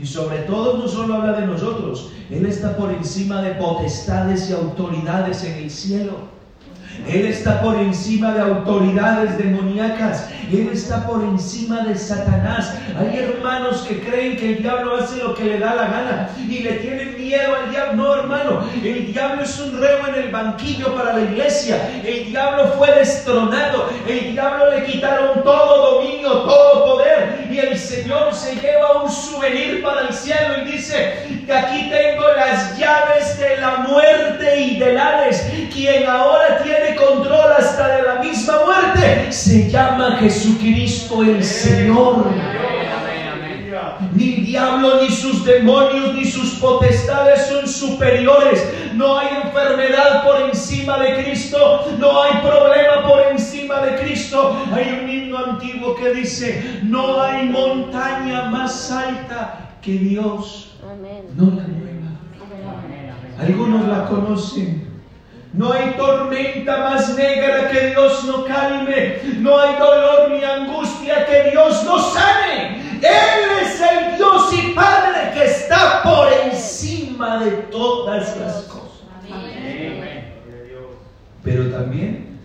[0.03, 4.53] Y sobre todo no solo habla de nosotros, Él está por encima de potestades y
[4.53, 6.32] autoridades en el cielo.
[7.09, 10.28] Él está por encima de autoridades demoníacas.
[10.53, 12.74] Él está por encima de Satanás.
[12.98, 16.59] Hay hermanos que creen que el diablo hace lo que le da la gana y
[16.59, 18.03] le tienen miedo al diablo.
[18.03, 22.03] No, hermano, el diablo es un reo en el banquillo para la iglesia.
[22.05, 23.88] El diablo fue destronado.
[24.07, 27.01] El diablo le quitaron todo dominio, todo poder.
[27.53, 32.22] Y el Señor se lleva un souvenir para el cielo y dice que aquí tengo
[32.34, 35.53] las llaves de la muerte y del Hades.
[35.70, 42.26] Quien ahora tiene control hasta de la misma muerte se llama Jesucristo el Señor.
[42.26, 42.88] Amén,
[43.36, 44.11] amén, amén.
[44.14, 48.62] Ni el diablo, ni sus demonios, ni sus potestades son superiores.
[48.94, 51.86] No hay enfermedad por encima de Cristo.
[51.98, 54.55] No hay problema por encima de Cristo.
[54.74, 61.24] Hay un himno antiguo que dice, no hay montaña más alta que Dios Amén.
[61.34, 61.82] no la amén.
[63.40, 64.92] Algunos la conocen.
[65.55, 69.18] No hay tormenta más negra que Dios no calme.
[69.38, 72.82] No hay dolor ni angustia que Dios no sane.
[73.03, 79.03] Él es el Dios y Padre que está por encima de todas las cosas.
[79.30, 80.34] Amén.
[81.42, 82.38] Pero también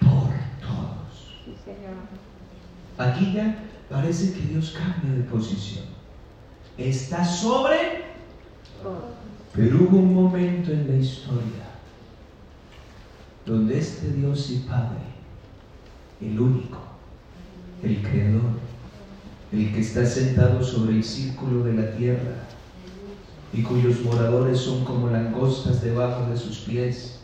[0.00, 0.28] por
[0.60, 1.38] todos.
[2.98, 3.56] Aquí ya
[3.88, 5.86] parece que Dios cambia de posición.
[6.76, 8.04] Está sobre.
[9.54, 11.62] Pero hubo un momento en la historia
[13.46, 15.02] donde este Dios y Padre,
[16.20, 16.78] el único,
[17.82, 18.52] el Creador,
[19.52, 22.46] el que está sentado sobre el círculo de la tierra
[23.52, 27.20] y cuyos moradores son como langostas debajo de sus pies,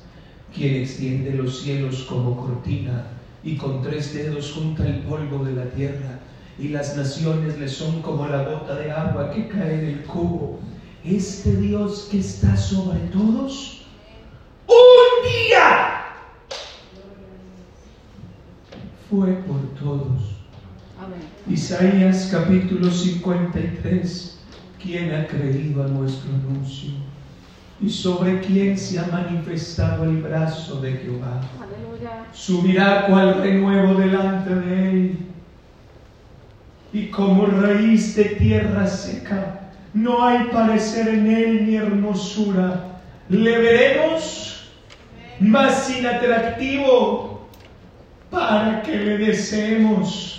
[0.55, 3.07] quien extiende los cielos como cortina
[3.43, 6.21] y con tres dedos junta el polvo de la tierra
[6.59, 10.59] y las naciones le son como la gota de agua que cae del cubo
[11.05, 13.83] este Dios que está sobre todos,
[14.67, 16.05] un día
[19.09, 20.38] fue por todos.
[21.01, 21.21] Amén.
[21.49, 24.37] Isaías capítulo 53,
[24.83, 26.91] ¿quién ha creído a nuestro anuncio?
[27.81, 31.41] ¿Y sobre quién se ha manifestado el brazo de Jehová?
[31.63, 32.27] Aleluya.
[32.33, 35.19] subirá cual renuevo delante de él.
[36.93, 43.01] Y como raíz de tierra seca, no hay parecer en él ni hermosura.
[43.29, 44.69] Le veremos,
[45.39, 47.47] mas sin atractivo,
[48.31, 50.38] para que le deseemos.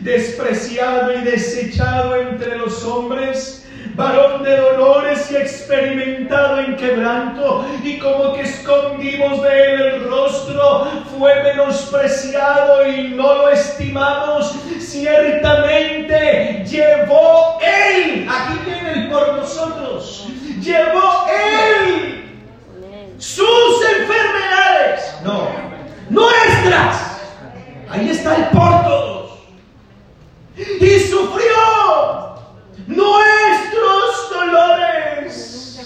[0.00, 8.32] Despreciado y desechado entre los hombres, varón de dolores y experimentado en quebranto, y como
[8.32, 14.54] que escondimos de él el rostro, fue menospreciado y no lo estimamos.
[14.80, 20.26] Ciertamente llevó él, aquí viene el por nosotros,
[20.60, 22.22] llevó él
[23.18, 25.48] sus enfermedades, no,
[26.10, 27.20] nuestras.
[27.88, 29.21] Ahí está el por todos.
[30.56, 32.36] Y sufrió
[32.86, 35.80] nuestros dolores.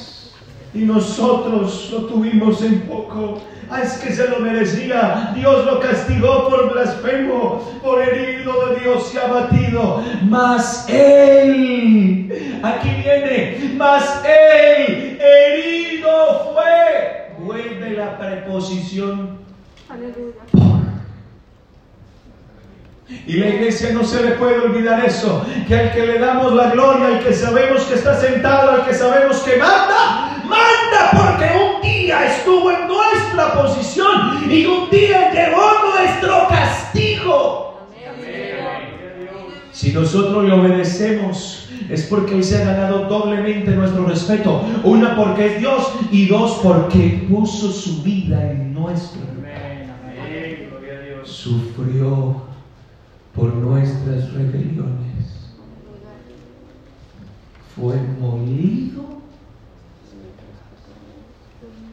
[0.75, 3.41] Y nosotros lo tuvimos en poco.
[3.71, 5.33] Ah, es que se lo merecía.
[5.35, 10.05] Dios lo castigó por blasfemo, por herido de Dios y abatido.
[10.29, 17.35] Mas Él, aquí viene, mas Él herido fue.
[17.39, 19.37] Vuelve la preposición
[19.89, 20.86] Aleluya.
[23.09, 26.71] Y la iglesia no se le puede olvidar eso, que al que le damos la
[26.71, 31.83] gloria, al que sabemos que está sentado, al que sabemos que manda, manda porque un
[31.83, 37.67] día estuvo en nuestra posición y un día llevó nuestro castigo.
[39.71, 44.65] Si nosotros le obedecemos, es porque Él se ha ganado doblemente nuestro respeto.
[44.83, 49.21] Una porque es Dios y dos porque puso su vida en nuestro.
[49.39, 50.69] Amén, amén.
[50.71, 51.31] Gloria a Dios.
[51.31, 52.56] Sufrió
[53.37, 55.27] por nuestras rebeliones.
[57.77, 59.05] Fue molido.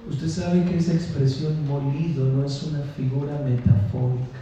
[0.10, 4.40] Usted sabe que esa expresión molido no es una figura metafórica.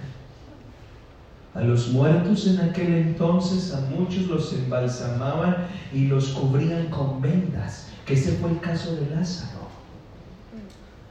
[1.55, 7.87] A los muertos en aquel entonces a muchos los embalsamaban y los cubrían con vendas,
[8.05, 9.67] que ese fue el caso de Lázaro.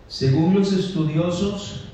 [0.08, 1.89] Según los estudiosos,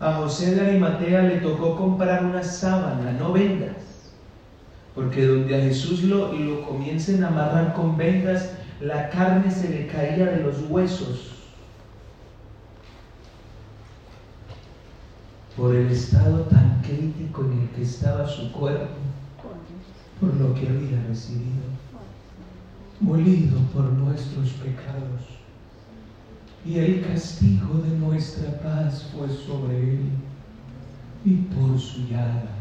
[0.00, 3.76] a José de Arimatea le tocó comprar una sábana, no vendas.
[4.94, 9.86] Porque donde a Jesús lo, lo comiencen a amarrar con vendas, la carne se le
[9.86, 11.32] caía de los huesos.
[15.56, 18.94] Por el estado tan crítico en el que estaba su cuerpo,
[20.20, 21.66] por lo que había recibido,
[23.00, 25.37] molido por nuestros pecados
[26.64, 30.00] y el castigo de nuestra paz fue sobre él,
[31.24, 32.58] y por su llaga.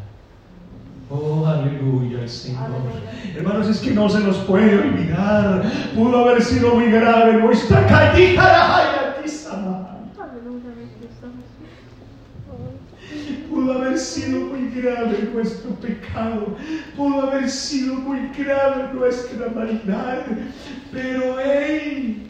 [1.09, 2.63] Oh, aleluya al Señor.
[2.63, 3.37] Aleluya.
[3.37, 5.63] Hermanos, es que no se nos puede olvidar.
[5.95, 9.15] Pudo haber sido muy grave nuestra caída.
[13.49, 16.55] Pudo haber sido muy grave nuestro pecado.
[16.95, 20.25] Pudo haber sido muy grave nuestra maldad.
[20.91, 22.26] Pero Él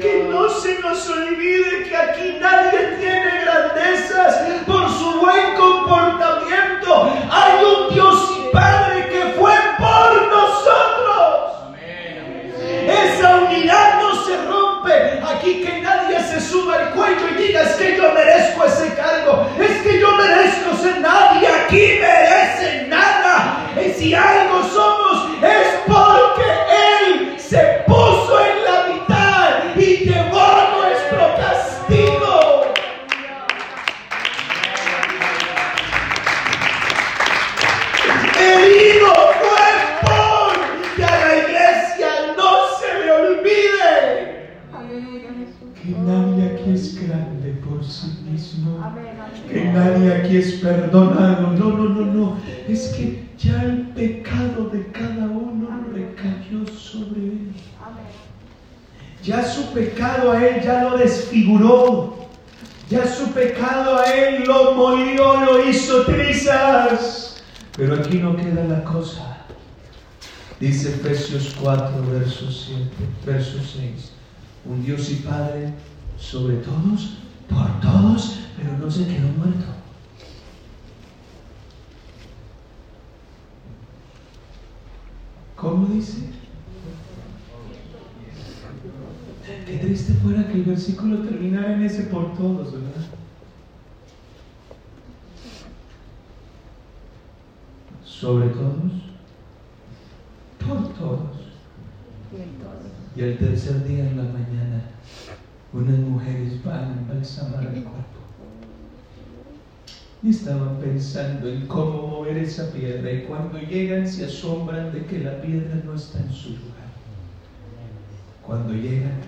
[0.00, 4.34] Que no se nos olvide que aquí nadie tiene grandezas
[4.66, 7.12] por su buen comportamiento.
[7.30, 11.52] Hay un Dios y Padre que fue por nosotros.
[11.66, 12.90] Amén, amén.
[12.90, 15.20] Esa unidad no se rompe.
[15.34, 19.46] Aquí que nadie se suba al cuello y diga es que yo merezco ese cargo.
[19.58, 21.46] Es que yo merezco ser nadie.
[21.46, 23.70] Aquí merece nada.
[23.76, 26.46] Y si algo somos es porque
[27.04, 28.29] Él se puso
[50.60, 51.52] perdonado.
[51.52, 52.36] No, no, no, no.
[52.68, 57.52] Es que ya el pecado de cada uno recayó sobre él.
[59.22, 62.28] Ya su pecado a él ya lo desfiguró.
[62.88, 67.42] Ya su pecado a él lo molió, lo hizo trizas.
[67.76, 69.44] Pero aquí no queda la cosa.
[70.58, 72.82] Dice Efesios 4, verso 7,
[73.24, 74.12] verso 6.
[74.66, 75.72] Un Dios y Padre
[76.18, 77.14] sobre todos,
[77.48, 79.79] por todos, pero no se quedó muerto.
[85.60, 86.30] ¿Cómo dice?
[89.66, 93.06] Qué triste fuera que el versículo terminara en ese por todos, ¿verdad?
[98.02, 98.92] Sobre todos,
[100.66, 101.36] por todos.
[103.14, 104.82] Y el tercer día en la mañana,
[105.74, 108.19] unas mujeres van a embalsamar el cuerpo.
[110.22, 115.20] Y estaban pensando en cómo mover esa piedra y cuando llegan se asombran de que
[115.20, 116.90] la piedra no está en su lugar.
[118.46, 119.18] Cuando llegan,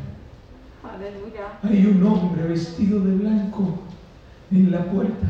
[0.83, 1.59] Aleluya.
[1.63, 3.79] hay un hombre vestido de blanco
[4.51, 5.29] en la puerta.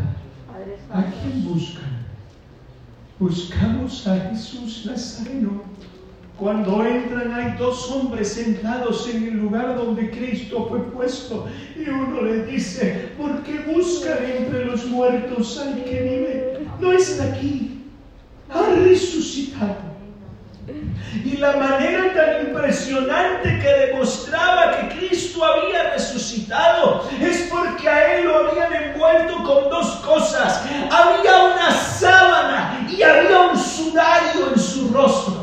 [0.91, 2.03] ¿A quién buscan?
[3.23, 5.63] buscamos a Jesús Nazareno.
[6.39, 12.23] Cuando entran hay dos hombres sentados en el lugar donde Cristo fue puesto y uno
[12.23, 16.67] le dice, ¿por qué buscan entre los muertos al que vive?
[16.81, 17.85] No está aquí,
[18.51, 19.93] ha resucitado.
[21.25, 28.27] Y la manera tan impresionante que demostraba que Cristo había resucitado es porque a él
[28.27, 30.63] lo habían envuelto con dos cosas.
[30.91, 35.42] Había una sábana y había un sudario en su rostro.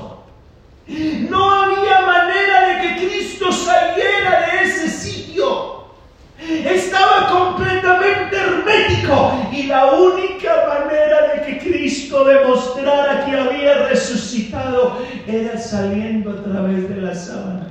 [0.90, 5.86] No había manera de que Cristo saliera de ese sitio.
[6.40, 15.60] Estaba completamente hermético y la única manera de que Cristo demostrara que había resucitado era
[15.60, 17.68] saliendo a través de la sábana.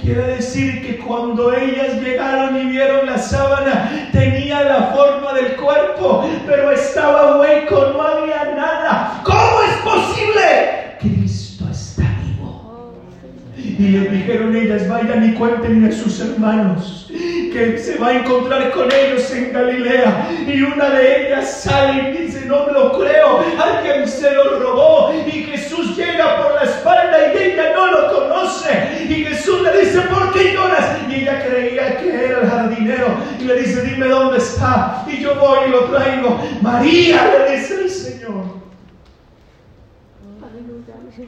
[0.00, 6.24] Quiere decir que cuando ellas llegaron y vieron la sábana, tenía la forma del cuerpo,
[6.46, 9.22] pero estaba hueco, no había nada.
[9.24, 10.81] ¿Cómo es posible?
[13.82, 18.70] Y le dijeron ellas, vayan y cuéntenle a sus hermanos que se va a encontrar
[18.70, 20.28] con ellos en Galilea.
[20.46, 25.12] Y una de ellas sale y dice, no lo creo, alguien se lo robó.
[25.26, 29.04] Y Jesús llega por la espalda y ella no lo conoce.
[29.08, 30.98] Y Jesús le dice, ¿por qué lloras?
[31.10, 33.08] Y ella creía que era el jardinero.
[33.40, 35.04] Y le dice, dime dónde está.
[35.08, 36.40] Y yo voy y lo traigo.
[36.60, 38.62] María, le dice el Señor.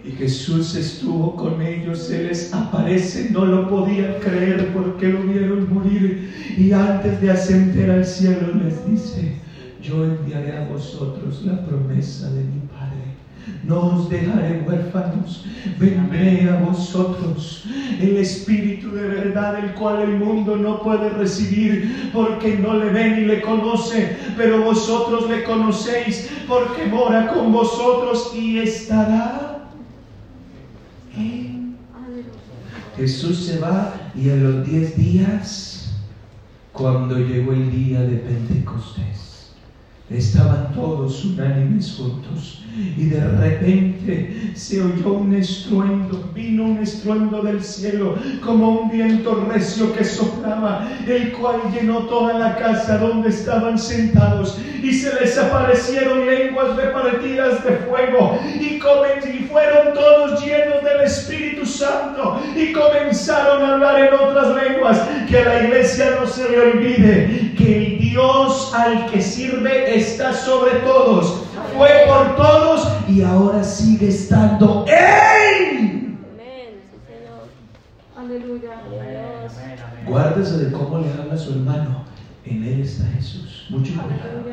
[0.03, 5.74] Y Jesús estuvo con ellos, se les aparece, no lo podían creer porque lo vieron
[5.74, 6.32] morir.
[6.57, 9.37] Y antes de ascender al cielo les dice,
[9.82, 12.95] yo enviaré a vosotros la promesa de mi Padre.
[13.62, 15.45] No os dejaré huérfanos,
[15.78, 17.64] vendré a vosotros.
[18.01, 23.11] El Espíritu de verdad, el cual el mundo no puede recibir porque no le ve
[23.11, 29.53] ni le conoce, pero vosotros le conocéis porque mora con vosotros y estará
[32.97, 35.95] Jesús se va y a los diez días,
[36.73, 39.34] cuando llegó el día de Pentecostés,
[40.11, 42.61] estaban todos unánimes juntos
[42.96, 49.46] y de repente se oyó un estruendo, vino un estruendo del cielo como un viento
[49.50, 55.38] recio que soplaba, el cual llenó toda la casa donde estaban sentados y se les
[55.38, 63.62] aparecieron lenguas repartidas de fuego y, y fueron todos llenos del Espíritu Santo y comenzaron
[63.62, 65.00] a hablar en otras lenguas.
[65.28, 70.32] Que a la iglesia no se le olvide que el Dios al que sirve está
[70.32, 71.42] sobre todos,
[71.76, 76.18] fue por todos y ahora sigue estando en.
[76.32, 77.49] Amén, Señor.
[78.16, 78.70] Aleluya.
[80.07, 82.05] Guárdese de cómo le habla a su hermano.
[82.45, 83.66] En él está Jesús.
[83.70, 84.45] Mucho cuidado.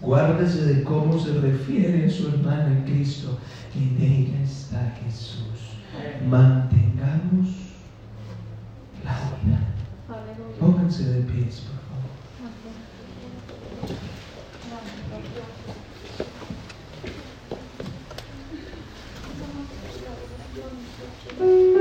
[0.00, 3.38] Guárdese de cómo se refiere a su hermana en Cristo.
[3.74, 5.42] En ella está Jesús.
[6.28, 7.48] Mantengamos
[9.04, 9.68] la unidad.
[10.60, 11.64] Pónganse de pies,
[21.24, 21.77] por favor.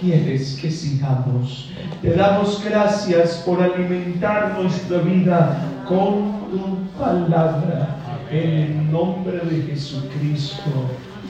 [0.00, 1.70] quieres que sigamos.
[2.02, 7.96] Te damos gracias por alimentar nuestra vida con tu palabra.
[8.30, 10.70] En el nombre de Jesucristo.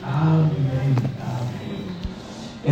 [0.03, 1.16] Amén.